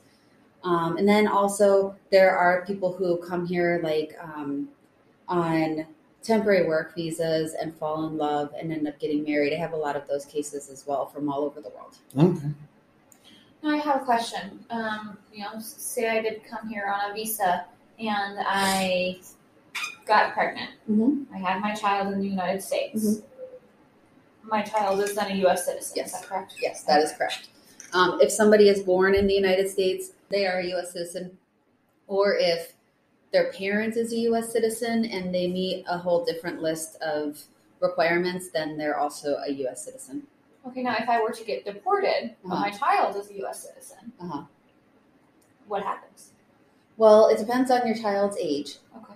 Um, 0.64 0.96
and 0.96 1.06
then 1.06 1.28
also 1.28 1.96
there 2.10 2.34
are 2.34 2.64
people 2.64 2.94
who 2.94 3.18
come 3.18 3.44
here 3.44 3.78
like 3.82 4.16
um, 4.22 4.70
on 5.28 5.86
temporary 6.22 6.66
work 6.66 6.94
visas 6.94 7.54
and 7.54 7.74
fall 7.74 8.06
in 8.06 8.16
love 8.16 8.52
and 8.58 8.72
end 8.72 8.86
up 8.86 8.98
getting 8.98 9.24
married. 9.24 9.52
I 9.52 9.56
have 9.56 9.72
a 9.72 9.76
lot 9.76 9.96
of 9.96 10.06
those 10.06 10.24
cases 10.24 10.68
as 10.68 10.86
well 10.86 11.06
from 11.06 11.28
all 11.28 11.44
over 11.44 11.60
the 11.60 11.70
world. 11.70 11.96
Okay. 12.16 12.48
Now 13.62 13.70
I 13.70 13.76
have 13.78 14.02
a 14.02 14.04
question. 14.04 14.64
Um, 14.70 15.18
you 15.32 15.42
know, 15.44 15.58
say 15.60 16.08
I 16.08 16.20
did 16.22 16.42
come 16.48 16.68
here 16.68 16.86
on 16.86 17.10
a 17.10 17.14
visa 17.14 17.66
and 17.98 18.38
I 18.40 19.18
got 20.06 20.32
pregnant. 20.34 20.70
Mm-hmm. 20.90 21.34
I 21.34 21.38
had 21.38 21.60
my 21.60 21.74
child 21.74 22.12
in 22.12 22.20
the 22.20 22.28
United 22.28 22.62
States. 22.62 23.04
Mhm. 23.04 23.22
My 24.42 24.62
child 24.62 25.00
is 25.00 25.14
then 25.14 25.30
a 25.30 25.34
U.S. 25.36 25.66
citizen. 25.66 25.92
Yes. 25.96 26.06
Is 26.14 26.20
that 26.20 26.28
correct? 26.28 26.54
Yes, 26.60 26.82
that 26.84 27.02
is 27.02 27.12
correct. 27.12 27.48
Um, 27.92 28.18
if 28.22 28.32
somebody 28.32 28.68
is 28.68 28.82
born 28.82 29.14
in 29.14 29.26
the 29.26 29.34
United 29.34 29.68
States, 29.70 30.12
they 30.30 30.46
are 30.46 30.60
a 30.60 30.66
U.S. 30.68 30.92
citizen, 30.92 31.36
or 32.06 32.36
if 32.36 32.72
their 33.32 33.52
parent 33.52 33.96
is 33.96 34.12
a 34.12 34.16
U.S. 34.30 34.52
citizen 34.52 35.04
and 35.04 35.34
they 35.34 35.46
meet 35.46 35.84
a 35.88 35.96
whole 35.98 36.24
different 36.24 36.60
list 36.62 37.00
of 37.00 37.40
requirements, 37.80 38.50
then 38.50 38.76
they're 38.76 38.98
also 38.98 39.36
a 39.46 39.50
U.S. 39.52 39.84
citizen. 39.84 40.26
Okay. 40.66 40.82
Now, 40.82 40.96
if 40.98 41.08
I 41.08 41.22
were 41.22 41.30
to 41.32 41.44
get 41.44 41.64
deported, 41.64 42.34
but 42.42 42.52
Uh-huh. 42.52 42.60
my 42.60 42.70
child 42.70 43.16
is 43.16 43.30
a 43.30 43.34
U.S. 43.36 43.62
citizen, 43.68 44.12
Uh-huh. 44.20 44.42
what 45.68 45.82
happens? 45.82 46.32
Well, 46.96 47.28
it 47.28 47.38
depends 47.38 47.70
on 47.70 47.86
your 47.86 47.96
child's 47.96 48.36
age. 48.38 48.76
Okay. 48.96 49.14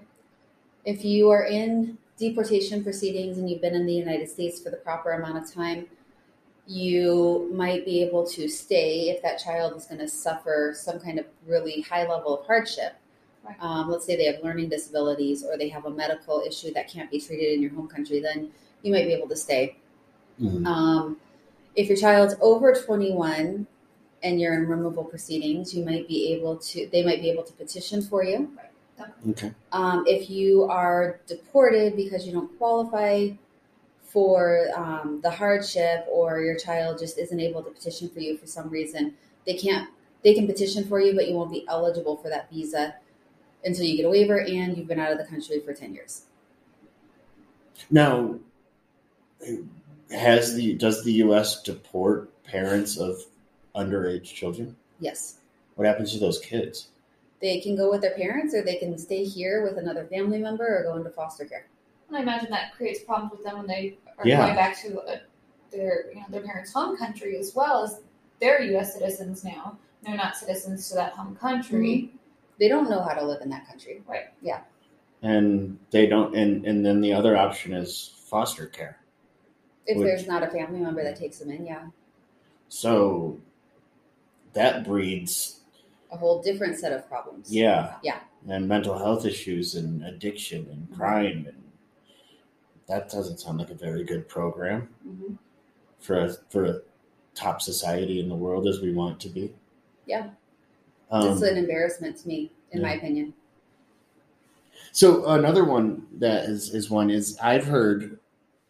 If 0.84 1.04
you 1.04 1.28
are 1.30 1.44
in 1.44 1.98
deportation 2.16 2.82
proceedings 2.84 3.36
and 3.36 3.50
you've 3.50 3.60
been 3.60 3.74
in 3.74 3.84
the 3.86 3.92
United 3.92 4.30
States 4.30 4.60
for 4.60 4.70
the 4.70 4.76
proper 4.78 5.10
amount 5.12 5.36
of 5.38 5.52
time, 5.52 5.86
you 6.66 7.50
might 7.52 7.84
be 7.84 8.02
able 8.02 8.26
to 8.26 8.48
stay 8.48 9.10
if 9.10 9.20
that 9.22 9.38
child 9.38 9.76
is 9.76 9.84
going 9.84 9.98
to 10.00 10.08
suffer 10.08 10.72
some 10.74 10.98
kind 10.98 11.18
of 11.18 11.26
really 11.46 11.82
high 11.82 12.08
level 12.08 12.38
of 12.38 12.46
hardship. 12.46 12.94
Right. 13.44 13.56
Um, 13.60 13.90
let's 13.90 14.06
say 14.06 14.16
they 14.16 14.24
have 14.24 14.42
learning 14.42 14.70
disabilities 14.70 15.44
or 15.44 15.58
they 15.58 15.68
have 15.68 15.84
a 15.84 15.90
medical 15.90 16.42
issue 16.46 16.72
that 16.72 16.88
can't 16.88 17.10
be 17.10 17.20
treated 17.20 17.52
in 17.52 17.60
your 17.60 17.72
home 17.72 17.88
country, 17.88 18.20
then 18.20 18.50
you 18.82 18.92
might 18.92 19.04
be 19.04 19.12
able 19.12 19.28
to 19.28 19.36
stay. 19.36 19.76
Mhm. 20.40 20.66
Um, 20.66 21.20
if 21.76 21.88
your 21.88 21.96
child's 21.96 22.34
over 22.40 22.74
21 22.74 23.66
and 24.22 24.40
you're 24.40 24.54
in 24.54 24.66
removal 24.66 25.04
proceedings, 25.04 25.74
you 25.74 25.84
might 25.84 26.08
be 26.08 26.32
able 26.32 26.56
to, 26.56 26.88
they 26.90 27.04
might 27.04 27.20
be 27.20 27.30
able 27.30 27.42
to 27.42 27.52
petition 27.52 28.00
for 28.00 28.24
you. 28.24 28.50
Okay. 29.28 29.52
Um, 29.72 30.04
if 30.06 30.30
you 30.30 30.64
are 30.64 31.20
deported 31.26 31.96
because 31.96 32.26
you 32.26 32.32
don't 32.32 32.56
qualify 32.58 33.30
for 34.02 34.68
um, 34.76 35.20
the 35.22 35.30
hardship 35.30 36.06
or 36.08 36.40
your 36.40 36.56
child 36.56 36.98
just 36.98 37.18
isn't 37.18 37.40
able 37.40 37.62
to 37.62 37.70
petition 37.70 38.08
for 38.08 38.20
you 38.20 38.38
for 38.38 38.46
some 38.46 38.70
reason, 38.70 39.14
they 39.44 39.54
can't, 39.54 39.90
they 40.22 40.32
can 40.32 40.46
petition 40.46 40.84
for 40.84 41.00
you, 41.00 41.14
but 41.14 41.28
you 41.28 41.34
won't 41.34 41.50
be 41.50 41.66
eligible 41.68 42.16
for 42.16 42.28
that 42.28 42.48
visa 42.50 42.94
until 43.64 43.84
you 43.84 43.96
get 43.96 44.06
a 44.06 44.10
waiver 44.10 44.40
and 44.40 44.76
you've 44.76 44.86
been 44.86 45.00
out 45.00 45.12
of 45.12 45.18
the 45.18 45.24
country 45.24 45.60
for 45.60 45.72
10 45.72 45.94
years. 45.94 46.22
Now, 47.90 48.36
has 50.10 50.54
the 50.54 50.74
does 50.74 51.04
the 51.04 51.12
U.S. 51.14 51.62
deport 51.62 52.30
parents 52.44 52.96
of 52.96 53.16
underage 53.74 54.24
children? 54.24 54.76
Yes. 55.00 55.38
What 55.74 55.86
happens 55.86 56.12
to 56.12 56.18
those 56.18 56.38
kids? 56.38 56.88
They 57.40 57.60
can 57.60 57.76
go 57.76 57.90
with 57.90 58.00
their 58.00 58.14
parents 58.14 58.54
or 58.54 58.62
they 58.62 58.76
can 58.76 58.96
stay 58.96 59.24
here 59.24 59.64
with 59.64 59.76
another 59.76 60.04
family 60.06 60.38
member 60.38 60.64
or 60.66 60.82
go 60.84 60.96
into 60.96 61.10
foster 61.10 61.44
care. 61.44 61.66
And 62.08 62.16
I 62.16 62.20
imagine 62.20 62.50
that 62.50 62.74
creates 62.74 63.02
problems 63.02 63.32
with 63.32 63.44
them 63.44 63.58
when 63.58 63.66
they 63.66 63.98
are 64.18 64.26
Yeah. 64.26 64.44
going 64.46 64.54
back 64.54 64.80
to 64.82 65.00
uh 65.00 65.18
their 65.70 66.10
you 66.10 66.20
know 66.20 66.26
their 66.30 66.42
parents' 66.42 66.72
home 66.72 66.96
country 66.96 67.36
as 67.36 67.54
well 67.54 67.82
as 67.82 68.00
they're 68.40 68.62
U.S. 68.62 68.94
citizens 68.94 69.42
now. 69.44 69.76
They're 70.02 70.16
not 70.16 70.36
citizens 70.36 70.88
to 70.90 70.94
that 70.94 71.12
home 71.14 71.34
country. 71.36 72.12
They 72.58 72.68
don't 72.68 72.88
know 72.88 73.02
how 73.02 73.14
to 73.14 73.24
live 73.24 73.42
in 73.42 73.50
that 73.50 73.66
country. 73.66 74.02
Right. 74.06 74.26
Yeah. 74.42 74.60
And 75.22 75.78
they 75.90 76.06
don't. 76.06 76.34
And 76.36 76.64
and 76.66 76.84
then 76.84 77.00
the 77.00 77.12
other 77.12 77.36
option 77.36 77.72
is 77.72 78.14
foster 78.26 78.66
care. 78.66 78.98
If 79.86 79.98
Which- 79.98 80.06
there's 80.06 80.26
not 80.26 80.42
a 80.42 80.48
family 80.48 80.80
member 80.80 81.02
that 81.02 81.16
takes 81.16 81.38
them 81.38 81.50
in, 81.50 81.66
yeah. 81.66 81.88
So 82.68 83.40
that 84.52 84.84
breeds 84.84 85.60
A 86.12 86.16
whole 86.16 86.40
different 86.42 86.78
set 86.78 86.92
of 86.92 87.06
problems. 87.08 87.52
yeah 87.52 87.96
Yeah. 88.02 88.20
and 88.48 88.68
mental 88.68 88.96
health 88.98 89.26
issues 89.26 89.74
and 89.74 90.04
addiction 90.04 90.68
and 90.70 90.88
Mhm. 90.88 90.96
crime 90.96 91.46
and 91.48 91.60
that 92.86 93.08
doesn't 93.10 93.38
sound 93.38 93.58
like 93.58 93.70
a 93.70 93.74
very 93.74 94.04
good 94.04 94.28
program 94.28 94.88
hmm 95.02 95.34
for 95.98 96.18
a 96.20 96.32
for 96.50 96.64
a 96.66 96.80
top 97.34 97.60
society 97.62 98.20
in 98.20 98.28
the 98.28 98.34
world 98.36 98.68
as 98.68 98.80
we 98.80 98.92
want 98.94 99.14
it 99.16 99.20
to 99.28 99.28
be. 99.34 99.54
Yeah. 100.06 100.30
Um, 101.10 101.28
it's 101.28 101.42
an 101.42 101.56
embarrassment 101.56 102.16
to 102.18 102.28
me, 102.28 102.50
in 102.72 102.82
my 102.82 102.94
opinion. 102.94 103.34
So 104.92 105.26
another 105.26 105.64
one 105.64 106.06
that 106.18 106.44
is 106.44 106.72
is 106.74 106.90
one 106.90 107.10
is 107.10 107.36
I've 107.42 107.64
heard 107.64 108.18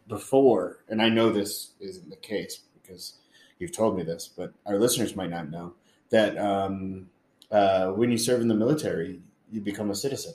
before, 0.07 0.79
and 0.89 1.01
I 1.01 1.09
know 1.09 1.31
this 1.31 1.71
isn't 1.79 2.09
the 2.09 2.15
case 2.15 2.61
because 2.81 3.15
you've 3.59 3.71
told 3.71 3.95
me 3.97 4.03
this, 4.03 4.29
but 4.35 4.53
our 4.65 4.77
listeners 4.77 5.15
might 5.15 5.29
not 5.29 5.49
know 5.49 5.73
that 6.09 6.37
um, 6.37 7.09
uh, 7.51 7.87
when 7.91 8.11
you 8.11 8.17
serve 8.17 8.41
in 8.41 8.47
the 8.47 8.55
military, 8.55 9.19
you 9.51 9.61
become 9.61 9.89
a 9.89 9.95
citizen. 9.95 10.33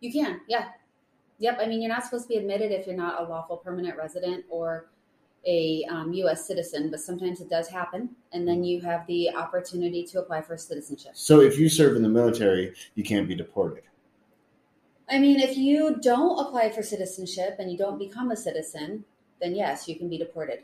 You 0.00 0.12
can, 0.12 0.40
yeah. 0.48 0.68
Yep. 1.38 1.58
I 1.60 1.66
mean, 1.66 1.80
you're 1.82 1.88
not 1.88 2.04
supposed 2.04 2.24
to 2.24 2.28
be 2.28 2.36
admitted 2.36 2.72
if 2.72 2.86
you're 2.86 2.96
not 2.96 3.20
a 3.20 3.24
lawful 3.28 3.56
permanent 3.56 3.96
resident 3.96 4.44
or 4.48 4.86
a 5.46 5.84
um, 5.90 6.12
U.S. 6.12 6.46
citizen, 6.46 6.90
but 6.90 7.00
sometimes 7.00 7.40
it 7.40 7.50
does 7.50 7.68
happen, 7.68 8.10
and 8.32 8.46
then 8.46 8.62
you 8.62 8.80
have 8.80 9.06
the 9.06 9.30
opportunity 9.34 10.04
to 10.04 10.20
apply 10.20 10.42
for 10.42 10.56
citizenship. 10.56 11.12
So 11.14 11.40
if 11.40 11.58
you 11.58 11.68
serve 11.68 11.96
in 11.96 12.02
the 12.02 12.08
military, 12.08 12.74
you 12.94 13.02
can't 13.02 13.26
be 13.26 13.34
deported. 13.34 13.82
I 15.08 15.18
mean, 15.18 15.40
if 15.40 15.56
you 15.56 15.96
don't 16.00 16.38
apply 16.46 16.70
for 16.70 16.82
citizenship 16.82 17.56
and 17.58 17.70
you 17.70 17.76
don't 17.76 17.98
become 17.98 18.30
a 18.30 18.36
citizen, 18.36 19.04
then 19.40 19.54
yes, 19.56 19.88
you 19.88 19.96
can 19.96 20.08
be 20.08 20.16
deported. 20.16 20.60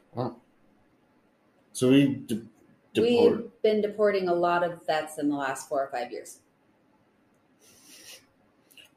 So 1.73 1.91
we 1.91 2.15
de- 2.27 2.43
deport. 2.95 3.37
We've 3.37 3.63
been 3.63 3.81
deporting 3.83 4.29
a 4.29 4.35
lot 4.35 4.63
of 4.63 4.87
vets 4.87 5.19
in 5.19 5.29
the 5.29 5.37
last 5.37 5.69
four 5.69 5.83
or 5.85 5.91
five 5.91 6.13
years. 6.13 6.39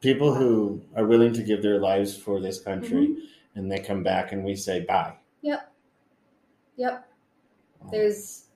people 0.00 0.34
who 0.34 0.82
are 0.96 1.06
willing 1.06 1.32
to 1.32 1.42
give 1.42 1.62
their 1.62 1.78
lives 1.78 2.16
for 2.16 2.40
this 2.40 2.60
country, 2.60 3.08
Mm-hmm. 3.08 3.58
and 3.58 3.70
they 3.70 3.78
come 3.78 4.02
back 4.02 4.32
and 4.32 4.44
we 4.44 4.56
say 4.56 4.80
bye. 4.80 5.14
Yep. 5.42 5.71
There's 7.90 8.46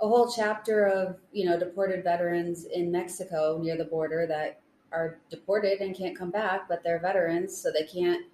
a 0.00 0.06
whole 0.06 0.30
chapter 0.30 0.86
of, 0.86 1.16
you 1.32 1.44
know, 1.44 1.58
deported 1.58 2.04
veterans 2.04 2.64
in 2.64 2.92
Mexico 2.92 3.58
near 3.60 3.76
the 3.76 3.84
border 3.84 4.26
that 4.26 4.60
are 4.92 5.18
deported 5.30 5.80
and 5.80 5.96
can't 5.96 6.16
come 6.16 6.30
back, 6.30 6.68
but 6.68 6.82
they're 6.82 6.98
veterans, 6.98 7.56
so 7.56 7.70
they 7.70 7.84
can't, 7.84 8.24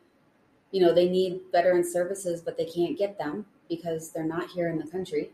you 0.71 0.81
know, 0.81 0.95
they 0.95 1.09
need 1.09 1.41
veteran 1.53 1.85
services, 1.85 2.43
but 2.43 2.57
they 2.57 2.67
can't 2.67 2.99
get 2.99 3.19
them 3.19 3.47
because 3.69 4.11
they're 4.11 4.25
not 4.25 4.51
here 4.51 4.69
in 4.69 4.79
the 4.79 4.87
country. 4.87 5.31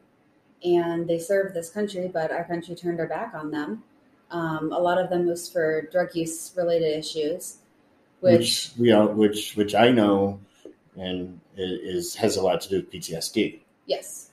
And 0.65 1.09
they 1.09 1.19
served 1.19 1.55
this 1.55 1.71
country, 1.71 2.09
but 2.13 2.31
our 2.31 2.45
country 2.45 2.75
turned 2.75 2.99
their 2.99 3.09
back 3.09 3.35
on 3.35 3.51
them. 3.51 3.83
Um, 4.31 4.73
a 4.73 4.79
lot 4.79 4.99
of 4.99 5.11
them 5.11 5.27
was 5.27 5.51
for 5.51 5.83
drug 5.91 6.15
use 6.15 6.53
related 6.57 6.97
issues, 6.97 7.59
which, 8.21 8.71
we 8.79 8.93
all, 8.93 9.09
which 9.09 9.57
which 9.57 9.75
I 9.75 9.91
know, 9.91 10.39
and 10.97 11.41
is 11.61 12.15
has 12.17 12.37
a 12.37 12.43
lot 12.43 12.61
to 12.63 12.69
do 12.69 12.77
with 12.77 12.91
PTSD. 12.91 13.61
yes, 13.87 14.31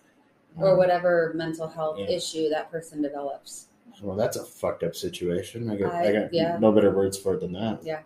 or 0.58 0.72
Um, 0.72 0.78
whatever 0.78 1.32
mental 1.36 1.68
health 1.68 1.98
Yeah. 2.00 2.10
issue 2.10 2.50
that 2.50 2.72
person 2.72 3.02
develops. 3.02 3.68
Well, 4.02 4.16
that's 4.16 4.38
a 4.38 4.44
fucked 4.46 4.84
up 4.84 4.96
situation. 4.96 5.70
I 5.72 5.76
got, 5.78 5.94
I, 5.94 6.10
I- 6.10 6.12
got 6.14 6.34
yeah. 6.34 6.58
no 6.60 6.72
better 6.72 6.92
words 6.92 7.18
for 7.18 7.34
it 7.36 7.40
than 7.42 7.54
that. 7.54 7.84
Yeah. 7.84 8.02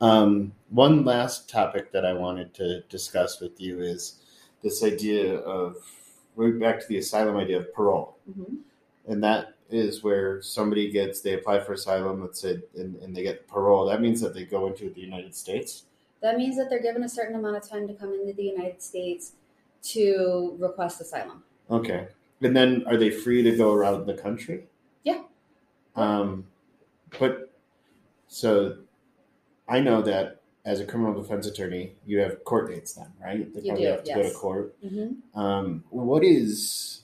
Um, 0.00 0.52
one 0.70 1.04
last 1.04 1.48
topic 1.48 1.92
that 1.92 2.04
I 2.04 2.12
wanted 2.12 2.52
to 2.54 2.80
discuss 2.88 3.40
with 3.40 3.60
you 3.60 3.80
is 3.80 4.16
this 4.62 4.82
idea 4.82 5.36
of 5.38 5.76
we're 6.36 6.52
back 6.58 6.80
to 6.80 6.88
the 6.88 6.98
asylum 6.98 7.36
idea 7.36 7.58
of 7.58 7.72
parole, 7.74 8.16
hmm 8.32 8.56
and 9.06 9.22
that 9.24 9.54
is 9.68 10.04
where 10.04 10.40
somebody 10.42 10.88
gets 10.90 11.20
they 11.22 11.32
apply 11.34 11.58
for 11.60 11.72
asylum, 11.72 12.20
let's 12.22 12.40
say, 12.40 12.60
and, 12.76 12.94
and 13.02 13.16
they 13.16 13.22
get 13.24 13.48
parole. 13.48 13.86
That 13.86 14.00
means 14.00 14.20
that 14.20 14.32
they 14.34 14.44
go 14.44 14.66
into 14.68 14.90
the 14.90 15.00
United 15.00 15.34
States. 15.34 15.84
That 16.22 16.36
means 16.36 16.56
that 16.56 16.70
they're 16.70 16.82
given 16.82 17.02
a 17.02 17.08
certain 17.08 17.36
amount 17.36 17.56
of 17.56 17.68
time 17.68 17.88
to 17.88 17.94
come 17.94 18.12
into 18.12 18.32
the 18.32 18.44
United 18.44 18.80
States 18.80 19.32
to 19.82 20.56
request 20.58 21.00
asylum. 21.00 21.42
Okay, 21.70 22.08
and 22.40 22.56
then 22.56 22.84
are 22.86 22.96
they 22.96 23.10
free 23.10 23.42
to 23.42 23.56
go 23.56 23.72
around 23.72 24.06
the 24.06 24.14
country? 24.14 24.64
Yeah. 25.02 25.22
Um, 25.96 26.46
but 27.18 27.52
so 28.28 28.78
I 29.68 29.80
know 29.80 30.00
that 30.02 30.42
as 30.64 30.80
a 30.80 30.84
criminal 30.84 31.20
defense 31.20 31.46
attorney, 31.46 31.94
you 32.06 32.20
have 32.20 32.44
court 32.44 32.70
dates 32.70 32.94
then, 32.94 33.12
right? 33.20 33.52
They 33.52 33.62
You 33.62 33.66
probably 33.66 33.84
do, 33.84 33.90
have 33.90 34.04
to 34.04 34.14
go 34.14 34.22
to 34.22 34.30
court. 34.30 34.82
Mm-hmm. 34.82 35.38
Um, 35.38 35.84
what 35.90 36.22
is 36.22 37.02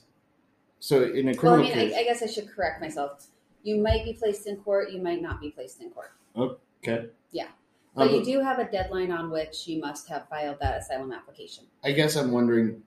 so 0.79 1.03
in 1.03 1.27
a 1.27 1.35
criminal? 1.35 1.41
Well, 1.43 1.53
I 1.59 1.63
mean, 1.63 1.73
case? 1.73 1.93
I, 1.93 1.99
I 1.99 2.03
guess 2.03 2.23
I 2.23 2.27
should 2.27 2.49
correct 2.49 2.79
myself. 2.81 3.27
You 3.63 3.81
might 3.81 4.05
be 4.05 4.13
placed 4.13 4.47
in 4.47 4.55
court, 4.57 4.91
you 4.91 5.01
might 5.01 5.21
not 5.21 5.41
be 5.41 5.51
placed 5.51 5.81
in 5.81 5.89
court. 5.89 6.13
okay. 6.37 7.07
Yeah. 7.31 7.47
Um, 7.95 8.07
But 8.07 8.15
you 8.15 8.23
do 8.23 8.39
have 8.41 8.59
a 8.59 8.69
deadline 8.69 9.11
on 9.11 9.29
which 9.31 9.67
you 9.67 9.79
must 9.79 10.07
have 10.09 10.27
filed 10.29 10.57
that 10.59 10.79
asylum 10.81 11.11
application. 11.11 11.65
I 11.83 11.91
guess 11.91 12.15
I'm 12.15 12.31
wondering. 12.31 12.83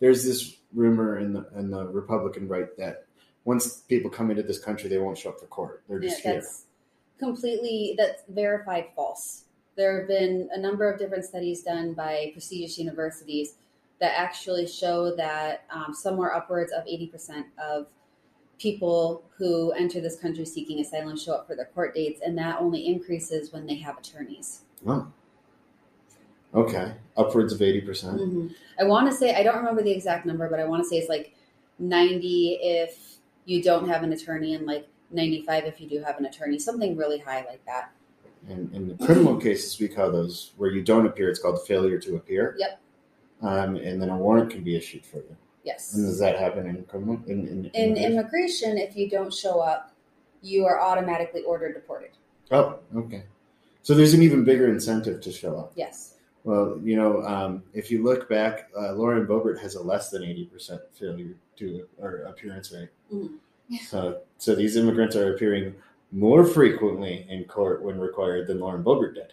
There's 0.00 0.24
this 0.24 0.56
rumor 0.74 1.18
in 1.18 1.32
the 1.32 1.46
in 1.56 1.70
the 1.70 1.86
Republican 1.86 2.48
right 2.48 2.74
that 2.76 3.06
once 3.44 3.78
people 3.82 4.10
come 4.10 4.30
into 4.30 4.42
this 4.42 4.58
country, 4.58 4.88
they 4.90 4.98
won't 4.98 5.16
show 5.18 5.30
up 5.30 5.40
for 5.40 5.46
court. 5.46 5.82
They're 5.88 6.02
Yeah, 6.02 6.10
just 6.10 6.22
here. 6.22 6.42
completely 7.18 7.94
that's 7.96 8.22
verified 8.28 8.86
false. 8.94 9.44
There 9.76 9.98
have 10.00 10.08
been 10.08 10.48
a 10.52 10.58
number 10.58 10.90
of 10.90 10.98
different 10.98 11.24
studies 11.24 11.62
done 11.62 11.92
by 11.94 12.30
prestigious 12.32 12.78
universities 12.78 13.54
that 14.00 14.12
actually 14.18 14.66
show 14.66 15.14
that 15.16 15.64
um, 15.70 15.94
somewhere 15.94 16.34
upwards 16.34 16.72
of 16.72 16.84
80% 16.84 17.44
of 17.58 17.86
people 18.58 19.22
who 19.36 19.72
enter 19.72 20.00
this 20.00 20.18
country 20.18 20.44
seeking 20.44 20.80
asylum 20.80 21.16
show 21.16 21.34
up 21.34 21.46
for 21.46 21.54
their 21.54 21.66
court 21.66 21.94
dates, 21.94 22.20
and 22.24 22.36
that 22.38 22.60
only 22.60 22.86
increases 22.86 23.52
when 23.52 23.66
they 23.66 23.74
have 23.76 23.98
attorneys. 23.98 24.62
Oh. 24.86 25.06
Okay, 26.54 26.94
upwards 27.16 27.52
of 27.52 27.60
eighty 27.60 27.82
percent. 27.82 28.18
Mhm. 28.18 28.54
I 28.78 28.84
want 28.84 29.10
to 29.10 29.16
say, 29.16 29.34
I 29.34 29.42
don't 29.42 29.56
remember 29.56 29.82
the 29.82 29.90
exact 29.90 30.24
number, 30.24 30.48
but 30.48 30.58
I 30.58 30.64
want 30.64 30.82
to 30.82 30.88
say 30.88 30.96
it's 30.96 31.08
like 31.08 31.34
90 31.78 32.58
if 32.62 33.18
you 33.44 33.62
don't 33.62 33.86
have 33.88 34.02
an 34.02 34.12
attorney, 34.12 34.54
and 34.54 34.66
like 34.66 34.88
95 35.10 35.64
if 35.64 35.80
you 35.80 35.88
do 35.88 36.02
have 36.02 36.18
an 36.18 36.24
attorney, 36.24 36.58
something 36.58 36.96
really 36.96 37.18
high 37.18 37.44
like 37.44 37.64
that. 37.66 37.92
And 38.48 38.72
in 38.74 38.88
the 38.88 39.04
criminal 39.04 39.36
cases, 39.36 39.78
we 39.78 39.88
call 39.88 40.10
those 40.10 40.52
where 40.56 40.70
you 40.70 40.82
don't 40.82 41.04
appear. 41.04 41.28
It's 41.28 41.40
called 41.40 41.66
failure 41.66 41.98
to 41.98 42.16
appear. 42.16 42.56
Yep. 42.58 42.80
Um, 43.42 43.76
and 43.76 44.00
then 44.00 44.08
a 44.08 44.16
warrant 44.16 44.50
can 44.50 44.62
be 44.62 44.76
issued 44.76 45.04
for 45.04 45.18
you. 45.18 45.36
Yes. 45.66 45.92
And 45.94 46.06
does 46.06 46.18
that 46.20 46.38
happen 46.38 46.66
in 46.66 46.84
criminal? 46.84 47.20
In, 47.26 47.46
in, 47.48 47.64
In 47.74 47.96
in- 47.96 48.12
immigration, 48.12 48.78
if 48.78 48.96
you 48.96 49.10
don't 49.10 49.34
show 49.34 49.60
up, 49.60 49.92
you 50.40 50.64
are 50.64 50.80
automatically 50.80 51.42
ordered 51.42 51.74
deported. 51.74 52.10
oh, 52.52 52.78
okay. 52.96 53.24
So 53.82 53.94
there's 53.94 54.14
an 54.14 54.22
even 54.22 54.44
bigger 54.44 54.68
incentive 54.68 55.20
to 55.22 55.32
show 55.32 55.56
up. 55.58 55.72
Yes. 55.74 56.14
Well, 56.44 56.78
you 56.82 56.94
know, 56.96 57.22
um, 57.24 57.62
if 57.72 57.90
you 57.90 58.04
look 58.04 58.28
back, 58.28 58.68
uh, 58.78 58.92
Lauren 58.92 59.26
Boebert 59.26 59.60
has 59.60 59.74
a 59.74 59.82
less 59.82 60.10
than 60.10 60.22
eighty 60.22 60.44
percent 60.46 60.80
failure 60.92 61.34
to 61.56 61.86
or 61.98 62.18
appearance 62.22 62.72
rate. 62.72 62.90
Mhm. 63.12 63.38
So, 63.88 64.20
so 64.38 64.54
these 64.54 64.76
immigrants 64.76 65.16
are 65.16 65.34
appearing 65.34 65.74
more 66.12 66.44
frequently 66.44 67.26
in 67.28 67.44
court 67.44 67.82
when 67.82 67.98
required 67.98 68.46
than 68.46 68.60
Lauren 68.60 68.84
Boebert 68.84 69.14
did. 69.14 69.32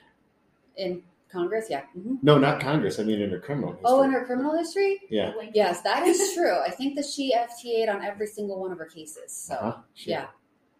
In 0.78 1.04
Congress, 1.34 1.65
yeah. 1.69 1.82
hmm 1.93 2.15
No, 2.22 2.38
not 2.38 2.62
Congress. 2.62 3.00
I 3.00 3.04
mean, 3.04 3.19
in 3.22 3.32
her 3.32 3.39
criminal 3.39 3.72
history. 3.72 3.86
Oh, 3.86 4.04
in 4.04 4.12
her 4.12 4.24
criminal 4.26 4.56
history? 4.56 5.02
yeah. 5.10 5.34
Yes, 5.54 5.82
that 5.82 6.06
is 6.08 6.34
true. 6.36 6.56
I 6.60 6.69
think 6.69 6.96
that 6.96 7.06
she 7.06 7.34
FTA'd 7.36 7.89
on 7.89 8.04
every 8.06 8.28
single 8.28 8.60
one 8.62 8.72
of 8.72 8.78
her 8.78 8.86
cases. 8.86 9.32
So, 9.32 9.56
Uh-huh. 9.56 9.78
She- 9.96 10.12
yeah. 10.12 10.28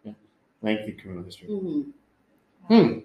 yeah. 0.04 0.12
Lengthy 0.62 0.92
criminal 0.92 1.24
history. 1.24 1.48
hmm 1.48 1.82
Hmm. 2.68 2.98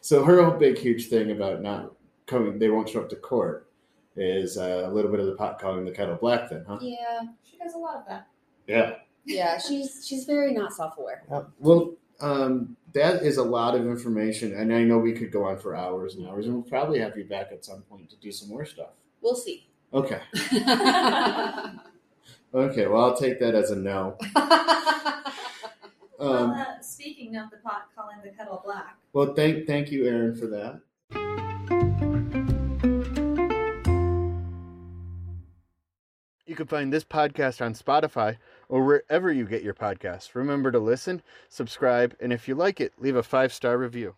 So 0.00 0.24
her 0.24 0.42
whole 0.42 0.58
big 0.58 0.78
huge 0.78 1.08
thing 1.08 1.30
about 1.32 1.60
not 1.60 1.92
coming, 2.26 2.58
they 2.58 2.70
won't 2.70 2.88
show 2.88 3.00
up 3.02 3.10
to 3.10 3.16
court, 3.16 3.68
is 4.16 4.56
uh, 4.56 4.84
a 4.86 4.90
little 4.90 5.10
bit 5.10 5.20
of 5.20 5.26
the 5.26 5.34
pot 5.34 5.58
calling 5.60 5.84
the 5.84 5.90
kettle 5.90 6.16
black. 6.16 6.48
Then, 6.48 6.64
huh? 6.66 6.78
Yeah. 6.80 7.22
She 7.44 7.58
does 7.58 7.74
a 7.74 7.78
lot 7.78 7.96
of 7.96 8.06
that. 8.08 8.28
Yeah. 8.66 8.94
Yeah, 9.26 9.58
she's 9.58 10.06
she's 10.06 10.24
very 10.24 10.52
not 10.52 10.72
self 10.72 10.96
aware. 10.98 11.24
Uh, 11.30 11.42
well, 11.58 11.92
um, 12.20 12.76
that 12.92 13.22
is 13.22 13.36
a 13.36 13.42
lot 13.42 13.74
of 13.74 13.86
information, 13.86 14.54
and 14.54 14.72
I 14.72 14.82
know 14.82 14.98
we 14.98 15.12
could 15.12 15.30
go 15.30 15.44
on 15.44 15.58
for 15.58 15.76
hours 15.76 16.14
and 16.14 16.26
hours, 16.26 16.46
and 16.46 16.54
we'll 16.54 16.62
probably 16.64 16.98
have 17.00 17.16
you 17.16 17.24
back 17.24 17.48
at 17.52 17.64
some 17.64 17.82
point 17.82 18.08
to 18.10 18.16
do 18.16 18.32
some 18.32 18.48
more 18.48 18.64
stuff. 18.64 18.90
We'll 19.20 19.36
see. 19.36 19.66
Okay. 19.92 20.20
Okay. 22.54 22.86
Well, 22.86 23.04
I'll 23.04 23.16
take 23.16 23.38
that 23.40 23.54
as 23.54 23.70
a 23.70 23.76
no. 23.76 24.16
well, 24.34 25.24
Um, 26.18 26.50
uh, 26.52 26.80
speaking 26.80 27.36
of 27.36 27.50
the 27.50 27.58
pot 27.58 27.88
calling 27.94 28.16
the 28.24 28.30
kettle 28.30 28.62
black, 28.64 28.96
well, 29.12 29.34
thank 29.34 29.66
thank 29.66 29.90
you, 29.90 30.06
Erin, 30.06 30.34
for 30.34 30.46
that. 30.46 30.80
You 36.46 36.54
can 36.54 36.66
find 36.66 36.92
this 36.92 37.04
podcast 37.04 37.60
on 37.60 37.74
Spotify 37.74 38.36
or 38.68 38.84
wherever 38.84 39.32
you 39.32 39.46
get 39.46 39.62
your 39.62 39.74
podcasts. 39.74 40.34
Remember 40.34 40.70
to 40.70 40.78
listen, 40.78 41.22
subscribe, 41.48 42.16
and 42.20 42.32
if 42.32 42.48
you 42.48 42.54
like 42.54 42.80
it, 42.80 42.92
leave 42.98 43.16
a 43.16 43.22
five 43.22 43.52
star 43.52 43.78
review. 43.78 44.14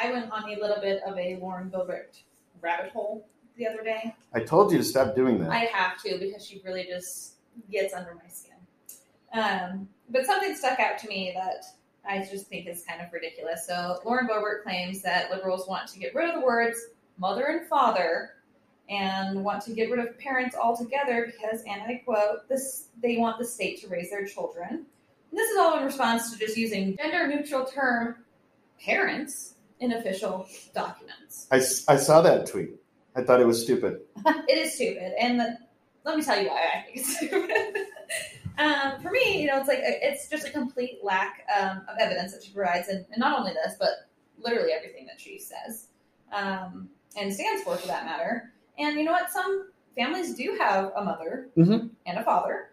I 0.00 0.10
went 0.10 0.30
on 0.32 0.44
a 0.44 0.58
little 0.58 0.80
bit 0.80 1.02
of 1.06 1.18
a 1.18 1.38
Lauren 1.40 1.70
Boebert 1.70 2.22
rabbit 2.62 2.90
hole 2.90 3.28
the 3.56 3.66
other 3.66 3.82
day. 3.82 4.14
I 4.32 4.40
told 4.40 4.72
you 4.72 4.78
to 4.78 4.84
stop 4.84 5.14
doing 5.14 5.38
that. 5.40 5.50
I 5.50 5.68
have 5.72 6.00
to 6.02 6.18
because 6.18 6.46
she 6.46 6.62
really 6.64 6.84
just 6.84 7.34
gets 7.70 7.92
under 7.92 8.14
my 8.14 8.28
skin. 8.28 8.54
Um, 9.32 9.88
but 10.08 10.24
something 10.24 10.54
stuck 10.56 10.80
out 10.80 10.98
to 10.98 11.08
me 11.08 11.32
that 11.36 11.64
I 12.08 12.18
just 12.30 12.46
think 12.46 12.66
is 12.66 12.84
kind 12.84 13.00
of 13.00 13.12
ridiculous. 13.12 13.66
So 13.66 14.00
Lauren 14.04 14.26
Boebert 14.26 14.62
claims 14.62 15.02
that 15.02 15.30
liberals 15.30 15.68
want 15.68 15.88
to 15.88 15.98
get 15.98 16.14
rid 16.14 16.28
of 16.28 16.40
the 16.40 16.46
words 16.46 16.78
mother 17.18 17.44
and 17.46 17.66
father 17.68 18.30
and 18.88 19.44
want 19.44 19.62
to 19.64 19.72
get 19.72 19.90
rid 19.90 20.04
of 20.04 20.18
parents 20.18 20.56
altogether 20.56 21.26
because, 21.26 21.62
and 21.68 21.82
I 21.82 22.02
quote, 22.04 22.48
this 22.48 22.88
they 23.00 23.18
want 23.18 23.38
the 23.38 23.44
state 23.44 23.80
to 23.82 23.88
raise 23.88 24.10
their 24.10 24.26
children. 24.26 24.68
And 24.70 25.38
this 25.38 25.50
is 25.50 25.58
all 25.58 25.78
in 25.78 25.84
response 25.84 26.32
to 26.32 26.38
just 26.38 26.56
using 26.56 26.96
gender 26.96 27.28
neutral 27.28 27.64
term 27.64 28.16
parents 28.84 29.54
in 29.78 29.92
official 29.92 30.46
documents. 30.74 31.46
I, 31.52 31.56
I 31.56 31.96
saw 31.96 32.20
that 32.22 32.46
tweet. 32.46 32.70
I 33.14 33.22
thought 33.22 33.40
it 33.40 33.46
was 33.46 33.62
stupid. 33.62 34.00
It 34.48 34.58
is 34.58 34.74
stupid, 34.74 35.12
and 35.20 35.38
the, 35.38 35.58
let 36.04 36.16
me 36.16 36.22
tell 36.22 36.40
you 36.40 36.48
why 36.48 36.66
I 36.74 36.82
think 36.82 36.96
it's 36.98 37.16
stupid. 37.16 37.86
um, 38.60 39.00
for 39.00 39.10
me, 39.10 39.40
you 39.40 39.46
know, 39.48 39.58
it's 39.58 39.68
like 39.68 39.78
it's 39.82 40.28
just 40.28 40.46
a 40.46 40.50
complete 40.50 40.98
lack 41.02 41.46
um, 41.58 41.78
of 41.88 41.96
evidence 41.98 42.32
that 42.32 42.42
she 42.44 42.52
provides, 42.52 42.88
and, 42.88 43.04
and 43.10 43.18
not 43.18 43.38
only 43.38 43.52
this, 43.52 43.74
but 43.78 44.08
literally 44.38 44.72
everything 44.72 45.06
that 45.06 45.20
she 45.20 45.38
says 45.38 45.86
um, 46.32 46.88
and 47.16 47.32
stands 47.32 47.62
for, 47.62 47.76
for 47.76 47.86
that 47.86 48.04
matter. 48.04 48.52
And 48.78 48.98
you 48.98 49.04
know 49.04 49.12
what? 49.12 49.30
Some 49.30 49.70
families 49.96 50.34
do 50.34 50.56
have 50.60 50.92
a 50.96 51.04
mother 51.04 51.48
Mhm. 51.56 51.90
and 52.06 52.18
a 52.18 52.22
father, 52.22 52.70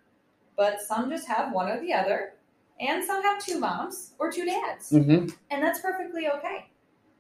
but 0.56 0.82
some 0.82 1.10
just 1.10 1.28
have 1.28 1.52
one 1.54 1.70
or 1.70 1.80
the 1.82 1.94
other, 1.94 2.34
and 2.80 3.04
some 3.04 3.22
have 3.24 3.44
two 3.44 3.60
moms 3.60 4.14
or 4.20 4.32
two 4.32 4.46
dads 4.46 4.92
Mm-hmm. 4.92 5.28
and 5.52 5.64
that's 5.64 5.80
perfectly 5.80 6.28
okay. 6.30 6.68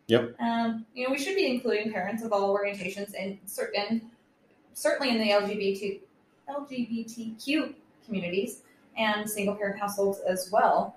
Yep. 0.07 0.35
Um, 0.39 0.85
you 0.93 1.03
know, 1.05 1.11
we 1.11 1.17
should 1.17 1.35
be 1.35 1.45
including 1.47 1.91
parents 1.91 2.23
of 2.23 2.31
all 2.31 2.55
orientations, 2.57 3.13
and 3.19 3.37
certain, 3.45 4.09
certainly 4.73 5.09
in 5.13 5.17
the 5.19 5.31
LGBT 5.31 5.99
LGBTQ 6.49 7.73
communities 8.17 8.63
and 8.97 9.29
single 9.29 9.55
parent 9.55 9.79
households 9.79 10.19
as 10.27 10.49
well. 10.51 10.95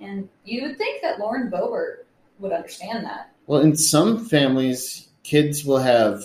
And 0.00 0.28
you 0.44 0.62
would 0.62 0.78
think 0.78 1.02
that 1.02 1.20
Lauren 1.20 1.50
Boebert 1.50 2.04
would 2.40 2.52
understand 2.52 3.04
that. 3.04 3.30
Well, 3.46 3.60
in 3.60 3.76
some 3.76 4.24
families, 4.26 5.08
kids 5.22 5.64
will 5.64 5.78
have, 5.78 6.24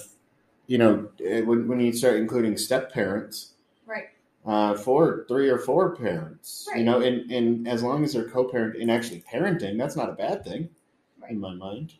you 0.67 0.78
know, 0.78 1.10
eh, 1.24 1.41
when, 1.41 1.67
when 1.67 1.80
you 1.80 1.94
start 1.94 2.15
including 2.17 2.58
step 2.58 2.91
parents, 2.91 3.54
Right. 3.86 4.10
uh, 4.46 4.76
four, 4.76 5.26
three 5.28 5.50
or 5.50 5.60
four 5.60 5.96
parents, 5.96 6.67
you 6.76 6.84
know, 6.84 7.02
and, 7.02 7.30
and 7.32 7.67
as 7.67 7.84
long 7.84 8.04
as 8.04 8.13
they're 8.13 8.28
co-parent 8.30 8.76
and 8.82 8.89
actually 8.89 9.24
parenting, 9.32 9.78
that's 9.78 9.96
not 9.96 10.10
a 10.10 10.13
bad 10.13 10.44
thing 10.44 10.70
Right. 11.22 11.32
in 11.32 11.39
my 11.39 11.54
mind. 11.54 11.94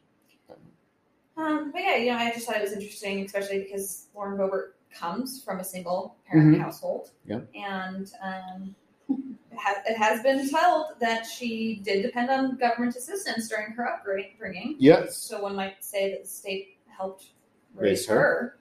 Um, 1.38 1.72
but 1.72 1.82
yeah, 1.82 1.96
you 1.96 2.12
know, 2.12 2.18
I 2.18 2.32
just 2.32 2.46
thought 2.46 2.58
it 2.58 2.62
was 2.62 2.74
interesting, 2.74 3.24
especially 3.26 3.64
because 3.64 4.08
Lauren 4.14 4.38
Boebert 4.38 4.74
comes 4.94 5.44
from 5.44 5.60
a 5.60 5.64
single 5.64 6.16
parent 6.26 6.56
Mhm. 6.56 6.62
household. 6.62 7.12
Yep. 7.26 7.48
And 7.56 8.12
um, 8.22 8.76
it, 9.10 9.58
ha- 9.58 9.82
it 9.86 9.98
has 9.98 10.22
been 10.24 10.50
told 10.50 10.88
that 11.00 11.26
she 11.26 11.82
did 11.84 12.02
depend 12.04 12.30
on 12.30 12.58
government 12.58 12.96
assistance 12.96 13.48
during 13.50 13.72
her 13.74 13.88
upbringing. 13.88 14.76
Yes. 14.80 15.18
So 15.18 15.42
one 15.42 15.56
might 15.56 15.84
say 15.84 16.12
that 16.12 16.24
the 16.24 16.28
state 16.30 16.78
helped 16.88 17.28
Raise 17.74 18.00
raise, 18.00 18.08
her. 18.08 18.16
her. 18.16 18.58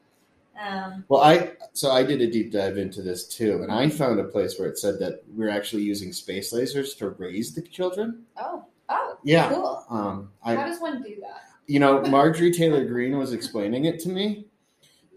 Um, 0.61 1.05
Well, 1.09 1.23
I 1.23 1.53
so 1.73 1.91
I 1.91 2.03
did 2.03 2.21
a 2.21 2.31
deep 2.31 2.53
dive 2.53 2.77
into 2.77 3.03
this 3.03 3.27
too, 3.27 3.63
and 3.63 3.73
I 3.73 3.89
found 3.89 4.21
a 4.21 4.25
place 4.25 4.59
where 4.59 4.69
it 4.69 4.79
said 4.79 4.99
that 4.99 5.23
we're 5.35 5.49
actually 5.49 5.83
using 5.83 6.13
space 6.13 6.53
lasers 6.53 6.97
to 6.99 7.11
raise 7.11 7.55
the 7.55 7.63
children. 7.63 8.25
Oh, 8.37 8.65
oh, 8.89 9.19
Yeah. 9.25 9.49
cool. 9.49 9.85
Um, 9.89 10.31
how 10.43 10.55
does 10.57 10.81
one 10.81 11.03
do 11.03 11.17
that? 11.21 11.45
you 11.67 11.79
know, 11.79 12.03
Marjorie 12.03 12.51
Taylor 12.51 12.85
Greene 12.85 13.17
was 13.17 13.33
explaining 13.33 13.85
it 13.85 14.01
to 14.01 14.09
me, 14.09 14.45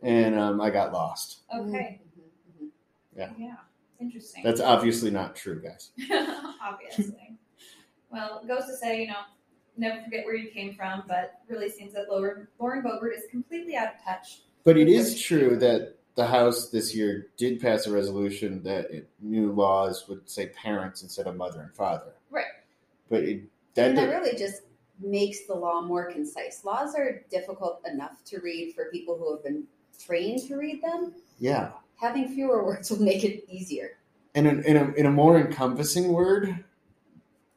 and 0.04 0.38
um, 0.38 0.62
I 0.62 0.70
got 0.70 0.94
lost. 0.94 1.39
Okay. 1.54 2.02
Mhm, 2.20 2.66
mhm. 2.66 2.70
Yeah. 3.16 3.56
Interesting. 4.00 4.44
That's 4.44 4.60
obviously 4.60 5.12
not 5.12 5.36
true, 5.36 5.62
guys. 5.62 5.92
Obviously. 6.62 7.38
well, 8.12 8.42
it 8.44 8.48
goes 8.48 8.66
to 8.66 8.76
say, 8.76 9.02
you 9.02 9.08
know, 9.08 9.22
never 9.78 10.02
forget 10.04 10.26
where 10.26 10.36
you 10.36 10.52
came 10.52 10.76
from, 10.76 11.04
but 11.08 11.39
really 11.48 11.70
seems 11.70 11.94
that 11.94 12.10
Lauren, 12.10 12.48
Lauren 12.60 12.84
Boebert 12.84 13.16
is 13.16 13.24
completely 13.32 13.76
out 13.76 13.88
of 13.88 14.04
touch. 14.04 14.42
But 14.66 14.78
it 14.78 14.89
is 14.89 15.22
true 15.22 15.58
that 15.58 15.96
the 16.16 16.28
House 16.28 16.70
this 16.70 16.96
year 16.96 17.28
did 17.38 17.60
pass 17.60 17.88
a 17.88 17.92
resolution 17.92 18.62
that 18.63 18.92
it, 18.92 19.10
new 19.22 19.52
laws 19.52 20.06
would 20.08 20.30
say 20.30 20.48
parents 20.48 21.02
instead 21.02 21.26
of 21.28 21.36
mother 21.36 21.62
and 21.62 21.74
father. 21.74 22.13
Right. 22.30 22.46
But 23.10 23.24
it, 23.24 23.44
that 23.76 23.96
that 23.96 24.10
really 24.10 24.38
just 24.38 24.63
makes 25.00 25.48
the 25.48 25.56
law 25.56 25.82
more 25.82 26.12
concise. 26.12 26.63
Laws 26.63 26.94
are 26.96 27.24
difficult 27.32 27.82
enough 27.92 28.24
to 28.26 28.39
read 28.39 28.74
for 28.76 28.92
people 28.92 29.18
who 29.18 29.34
have 29.34 29.44
been 29.44 29.63
trained 29.97 30.47
to 30.47 30.56
read 30.58 30.82
them. 30.84 31.13
yeah. 31.39 31.71
Having 31.95 32.29
fewer 32.29 32.65
words 32.65 32.89
will 32.91 33.01
make 33.01 33.23
it 33.23 33.45
easier. 33.49 33.91
And 34.36 34.47
in, 34.47 34.63
in, 34.63 34.77
a, 34.77 34.91
in 34.93 35.06
a 35.06 35.12
more 35.12 35.39
encompassing 35.39 36.12
word, 36.12 36.63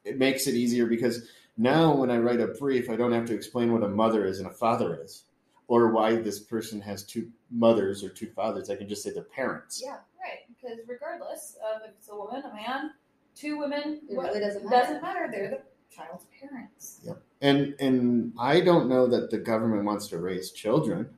it 0.05 0.17
makes 0.17 0.47
it 0.47 0.53
easier 0.53 0.85
because 0.85 1.27
now 1.57 1.93
when 1.93 2.09
I 2.11 2.17
write 2.17 2.39
a 2.39 2.47
brief, 2.47 2.89
I 2.89 2.95
don't 2.95 3.11
have 3.11 3.25
to 3.25 3.33
explain 3.33 3.73
what 3.73 3.83
a 3.83 3.87
mother 3.89 4.25
is 4.25 4.39
and 4.39 4.47
a 4.47 4.51
father 4.53 5.01
is, 5.03 5.23
or 5.67 5.91
why 5.91 6.15
this 6.15 6.39
person 6.39 6.79
has 6.81 7.03
two 7.03 7.29
mothers 7.51 8.03
or 8.03 8.09
two 8.09 8.27
fathers. 8.27 8.69
I 8.69 8.75
can 8.75 8.87
just 8.87 9.03
say 9.03 9.09
they're 9.11 9.23
parents. 9.23 9.81
Yeah. 9.83 9.97
Right. 10.21 10.45
Because 10.47 10.77
regardless 10.87 11.57
of 11.75 11.81
if 11.83 11.91
it's 11.97 12.09
a 12.09 12.15
woman, 12.15 12.43
a 12.49 12.53
man, 12.53 12.91
two 13.35 13.57
women, 13.57 14.01
It 14.09 14.15
really 14.17 14.39
doesn't 14.39 14.63
matter. 14.63 14.77
doesn't 14.85 15.01
matter. 15.01 15.27
They're 15.31 15.49
the 15.49 15.61
child's 15.93 16.25
parents. 16.39 16.99
Yep. 17.03 17.21
And 17.41 17.75
and 17.79 18.33
I 18.39 18.61
don't 18.61 18.87
know 18.87 19.07
that 19.07 19.29
the 19.31 19.37
government 19.39 19.83
wants 19.83 20.07
to 20.09 20.19
raise 20.19 20.51
children. 20.51 21.09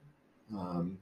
Um, 0.57 0.97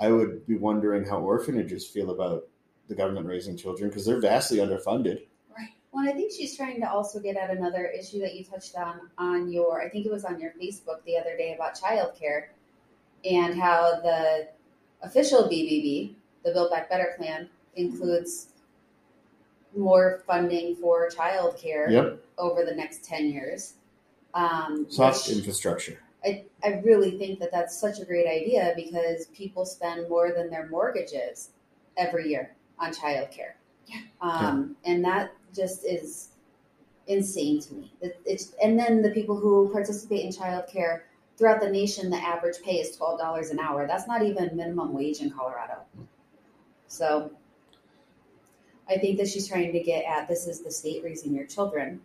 I 0.00 0.10
would 0.10 0.46
be 0.46 0.56
wondering 0.56 1.04
how 1.04 1.18
orphanages 1.18 1.86
feel 1.86 2.10
about 2.10 2.48
the 2.88 2.94
government 2.94 3.26
raising 3.26 3.56
children 3.56 3.90
because 3.90 4.06
they're 4.06 4.20
vastly 4.20 4.58
underfunded. 4.58 5.26
Right. 5.56 5.68
Well, 5.92 6.08
I 6.08 6.12
think 6.12 6.32
she's 6.32 6.56
trying 6.56 6.80
to 6.80 6.90
also 6.90 7.20
get 7.20 7.36
at 7.36 7.50
another 7.50 7.86
issue 7.86 8.18
that 8.20 8.34
you 8.34 8.44
touched 8.44 8.76
on 8.76 9.10
on 9.18 9.52
your, 9.52 9.82
I 9.82 9.88
think 9.88 10.06
it 10.06 10.12
was 10.12 10.24
on 10.24 10.40
your 10.40 10.52
Facebook 10.52 11.04
the 11.04 11.18
other 11.18 11.36
day 11.36 11.54
about 11.54 11.78
childcare 11.78 12.46
and 13.24 13.54
how 13.60 14.00
the 14.02 14.48
official 15.02 15.44
BBB, 15.44 16.14
the 16.44 16.52
Build 16.52 16.70
Back 16.70 16.88
Better 16.88 17.14
plan, 17.18 17.48
includes 17.76 18.48
more 19.76 20.22
funding 20.26 20.74
for 20.76 21.08
childcare 21.10 21.90
Yep, 21.90 22.24
over 22.38 22.64
the 22.64 22.74
next 22.74 23.04
10 23.04 23.30
years. 23.30 23.74
Um, 24.34 24.86
soft 24.88 25.28
which 25.28 25.36
infrastructure. 25.36 25.98
I, 26.24 26.44
I 26.62 26.80
really 26.84 27.18
think 27.18 27.38
that 27.40 27.50
that's 27.50 27.78
such 27.78 28.00
a 28.00 28.04
great 28.04 28.26
idea 28.26 28.72
because 28.76 29.26
people 29.28 29.64
spend 29.64 30.08
more 30.08 30.32
than 30.32 30.50
their 30.50 30.68
mortgages 30.68 31.50
every 31.96 32.28
year 32.28 32.54
on 32.78 32.92
childcare. 32.92 33.54
Yeah. 33.86 34.00
Um, 34.20 34.76
And 34.84 35.04
that 35.04 35.32
just 35.54 35.84
is 35.84 36.30
insane 37.06 37.60
to 37.62 37.74
me. 37.74 37.92
It, 38.00 38.20
it's, 38.24 38.52
and 38.62 38.78
then 38.78 39.02
the 39.02 39.10
people 39.10 39.36
who 39.36 39.70
participate 39.72 40.24
in 40.24 40.30
childcare 40.30 41.02
throughout 41.36 41.60
the 41.60 41.70
nation, 41.70 42.10
the 42.10 42.16
average 42.18 42.56
pay 42.62 42.76
is 42.76 42.96
$12 42.96 43.50
an 43.50 43.58
hour. 43.58 43.86
That's 43.86 44.06
not 44.06 44.22
even 44.22 44.56
minimum 44.56 44.92
wage 44.92 45.20
in 45.20 45.30
Colorado. 45.30 45.80
So 46.86 47.30
I 48.88 48.98
think 48.98 49.18
that 49.18 49.28
she's 49.28 49.48
trying 49.48 49.72
to 49.72 49.80
get 49.80 50.04
at 50.04 50.28
this 50.28 50.46
is 50.46 50.60
the 50.60 50.70
state 50.70 51.02
raising 51.02 51.34
your 51.34 51.46
children. 51.46 52.00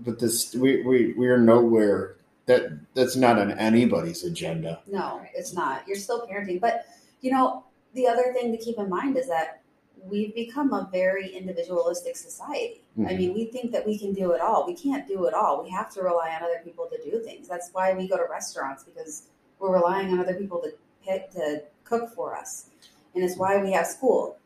But 0.00 0.18
this 0.18 0.54
we, 0.54 0.82
we 0.82 1.14
we're 1.16 1.38
nowhere 1.38 2.15
that 2.46 2.70
that's 2.94 3.16
not 3.16 3.38
on 3.38 3.52
anybody's 3.52 4.24
agenda. 4.24 4.80
No, 4.86 5.20
it's 5.34 5.52
not. 5.52 5.86
You're 5.86 5.96
still 5.96 6.26
parenting. 6.26 6.60
But, 6.60 6.86
you 7.20 7.32
know, 7.32 7.64
the 7.94 8.06
other 8.06 8.32
thing 8.32 8.52
to 8.52 8.58
keep 8.58 8.78
in 8.78 8.88
mind 8.88 9.16
is 9.16 9.28
that 9.28 9.60
we've 10.04 10.34
become 10.34 10.72
a 10.72 10.88
very 10.92 11.28
individualistic 11.28 12.16
society. 12.16 12.80
I 12.98 13.00
Mhm. 13.00 13.18
mean, 13.18 13.34
we 13.34 13.46
think 13.46 13.72
that 13.72 13.84
we 13.84 13.98
can 13.98 14.12
do 14.14 14.32
it 14.32 14.40
all. 14.40 14.64
We 14.64 14.74
can't 14.76 15.08
do 15.08 15.24
it 15.24 15.34
all. 15.34 15.62
We 15.62 15.70
have 15.70 15.92
to 15.94 16.02
rely 16.02 16.30
on 16.36 16.42
other 16.44 16.60
people 16.62 16.86
to 16.86 17.10
do 17.10 17.18
things. 17.20 17.48
That's 17.48 17.70
why 17.72 17.92
we 17.94 18.06
go 18.06 18.16
to 18.16 18.26
restaurants 18.30 18.84
because 18.84 19.24
we're 19.58 19.72
relying 19.74 20.12
on 20.12 20.20
other 20.20 20.34
people 20.34 20.60
to 20.62 20.72
pick 21.04 21.30
to 21.32 21.62
cook 21.82 22.14
for 22.14 22.36
us. 22.36 22.66
And 23.14 23.24
it's 23.24 23.36
why 23.36 23.60
we 23.60 23.72
have 23.72 23.86
school. 23.86 24.36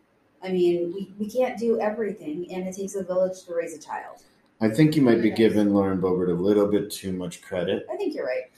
I 0.43 0.51
mean, 0.51 0.95
we, 0.95 1.13
we 1.19 1.31
can't 1.31 1.59
do 1.59 1.79
everything, 1.81 2.51
and 2.51 2.67
it 2.67 2.75
takes 2.77 2.95
a 2.95 3.03
village 3.03 3.43
to 3.45 3.55
raise 3.55 3.75
a 3.75 3.79
child. 3.79 4.23
I 4.61 4.69
think 4.69 4.95
you 4.95 5.03
might 5.03 5.23
be 5.23 5.31
giving 5.31 5.73
Lauren 5.73 6.01
Boebert 6.01 6.29
a 6.31 6.35
little 6.35 6.67
bit 6.67 6.91
too 6.91 7.13
much 7.13 7.41
credit 7.43 7.87
I 7.91 7.97
think 7.97 8.15
you're 8.15 8.27
right. 8.27 8.51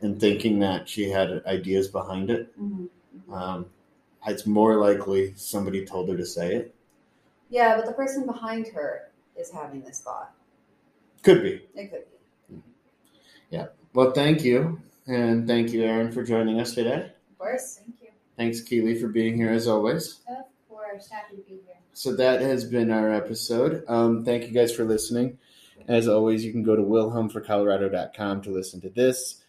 and 0.00 0.18
thinking 0.20 0.58
that 0.60 0.88
she 0.88 1.08
had 1.08 1.42
ideas 1.46 1.88
behind 1.88 2.30
it. 2.30 2.58
Mhm. 2.60 2.88
Um, 3.30 3.66
it's 4.26 4.46
more 4.46 4.76
likely 4.76 5.34
somebody 5.36 5.84
told 5.86 6.08
her 6.08 6.16
to 6.16 6.26
say 6.26 6.54
it. 6.56 6.74
Yeah, 7.48 7.76
but 7.76 7.86
the 7.86 7.92
person 7.92 8.26
behind 8.26 8.66
her 8.68 9.10
is 9.36 9.50
having 9.50 9.82
this 9.82 10.00
thought. 10.00 10.34
Could 11.22 11.42
be. 11.42 11.62
It 11.74 11.90
could 11.90 12.04
be. 12.48 12.62
Yeah. 13.50 13.68
Well, 13.94 14.10
thank 14.12 14.42
you. 14.44 14.80
And 15.06 15.46
thank 15.46 15.72
you, 15.72 15.84
Erin, 15.84 16.10
for 16.10 16.24
joining 16.24 16.58
us 16.60 16.74
today. 16.74 17.12
Of 17.30 17.38
course. 17.38 17.76
Thank 17.76 18.02
you. 18.02 18.08
Thanks, 18.36 18.60
Keely, 18.60 18.98
for 19.00 19.06
being 19.08 19.36
here 19.36 19.50
as 19.50 19.68
always. 19.68 20.20
Of 20.28 20.44
course. 20.68 21.08
Happy 21.08 21.36
to 21.36 21.42
be 21.42 21.60
here. 21.64 21.75
So 21.96 22.14
that 22.16 22.42
has 22.42 22.66
been 22.66 22.90
our 22.90 23.10
episode. 23.10 23.82
Um, 23.88 24.22
thank 24.22 24.44
you 24.44 24.50
guys 24.50 24.70
for 24.70 24.84
listening. 24.84 25.38
As 25.88 26.08
always, 26.08 26.44
you 26.44 26.52
can 26.52 26.62
go 26.62 26.76
to 26.76 26.82
wilhelmforcolorado.com 26.82 28.42
to 28.42 28.50
listen 28.50 28.82
to 28.82 28.90
this. 28.90 29.42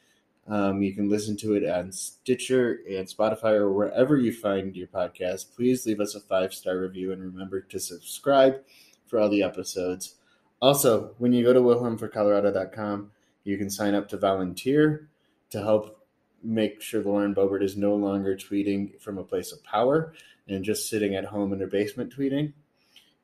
Um, 0.48 0.82
you 0.82 0.96
can 0.96 1.10
listen 1.10 1.36
to 1.40 1.56
it 1.56 1.70
on 1.70 1.92
Stitcher 1.92 2.80
and 2.90 3.06
Spotify 3.06 3.52
or 3.52 3.74
wherever 3.74 4.16
you 4.16 4.32
find 4.32 4.78
your 4.78 4.88
podcast. 4.88 5.58
Please 5.58 5.86
leave 5.86 6.00
us 6.00 6.16
a 6.16 6.22
five 6.22 6.54
star 6.54 6.78
review 6.78 7.12
and 7.12 7.22
remember 7.22 7.60
to 7.60 7.82
subscribe 7.82 8.62
for 9.08 9.20
all 9.20 9.28
the 9.28 9.44
episodes. 9.44 10.16
Also, 10.62 11.16
when 11.18 11.34
you 11.34 11.44
go 11.44 11.52
to 11.52 11.60
wilhelmforcolorado.com, 11.60 13.12
you 13.44 13.58
can 13.58 13.70
sign 13.70 13.94
up 13.94 14.08
to 14.08 14.16
volunteer 14.16 15.10
to 15.50 15.60
help 15.60 16.02
make 16.42 16.82
sure 16.82 17.04
Lauren 17.04 17.36
Boebert 17.36 17.62
is 17.62 17.76
no 17.76 17.94
longer 17.94 18.38
tweeting 18.38 19.02
from 19.02 19.18
a 19.18 19.24
place 19.26 19.52
of 19.52 19.62
power 19.66 20.14
and 20.48 20.64
just 20.64 20.90
sitting 20.90 21.16
at 21.16 21.26
home 21.26 21.54
in 21.54 21.60
her 21.60 21.68
basement 21.68 22.16
tweeting. 22.16 22.54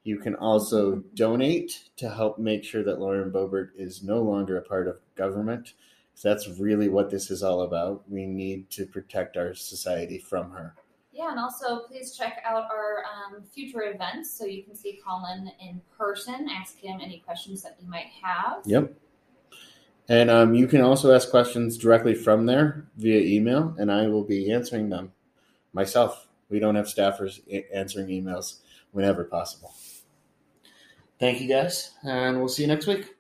You 0.03 0.17
can 0.17 0.35
also 0.35 1.03
donate 1.13 1.89
to 1.97 2.09
help 2.09 2.37
make 2.37 2.63
sure 2.63 2.83
that 2.83 2.99
Lauren 2.99 3.31
Boebert 3.31 3.69
is 3.77 4.03
no 4.03 4.21
longer 4.21 4.57
a 4.57 4.61
part 4.61 4.87
of 4.87 4.99
government. 5.15 5.73
So 6.15 6.29
that's 6.29 6.47
really 6.59 6.89
what 6.89 7.09
this 7.09 7.31
is 7.31 7.41
all 7.41 7.61
about. 7.61 8.03
We 8.09 8.25
need 8.25 8.69
to 8.71 8.85
protect 8.85 9.37
our 9.37 9.53
society 9.53 10.19
from 10.19 10.51
her. 10.51 10.75
Yeah, 11.13 11.29
and 11.29 11.39
also 11.39 11.81
please 11.87 12.17
check 12.17 12.41
out 12.43 12.65
our 12.71 13.03
um, 13.05 13.43
future 13.43 13.83
events 13.83 14.31
so 14.31 14.45
you 14.45 14.63
can 14.63 14.75
see 14.75 14.99
Colin 15.05 15.51
in 15.61 15.79
person, 15.95 16.47
ask 16.49 16.77
him 16.79 16.99
any 17.01 17.19
questions 17.19 17.61
that 17.61 17.77
you 17.79 17.87
might 17.87 18.07
have. 18.21 18.61
Yep. 18.65 18.93
And 20.09 20.29
um, 20.29 20.53
you 20.53 20.67
can 20.67 20.81
also 20.81 21.13
ask 21.13 21.29
questions 21.29 21.77
directly 21.77 22.13
from 22.13 22.45
there 22.45 22.87
via 22.97 23.21
email, 23.21 23.75
and 23.77 23.91
I 23.91 24.07
will 24.07 24.23
be 24.23 24.51
answering 24.51 24.89
them 24.89 25.13
myself. 25.71 26.27
We 26.53 26.59
don't 26.59 26.75
have 26.75 26.85
staffers 26.85 27.41
answering 27.73 28.09
emails 28.09 28.59
whenever 28.91 29.23
possible. 29.23 29.73
Thank 31.19 31.41
you 31.41 31.47
guys, 31.47 31.95
and 32.03 32.37
we'll 32.37 32.47
see 32.47 32.61
you 32.61 32.67
next 32.67 32.85
week. 32.85 33.12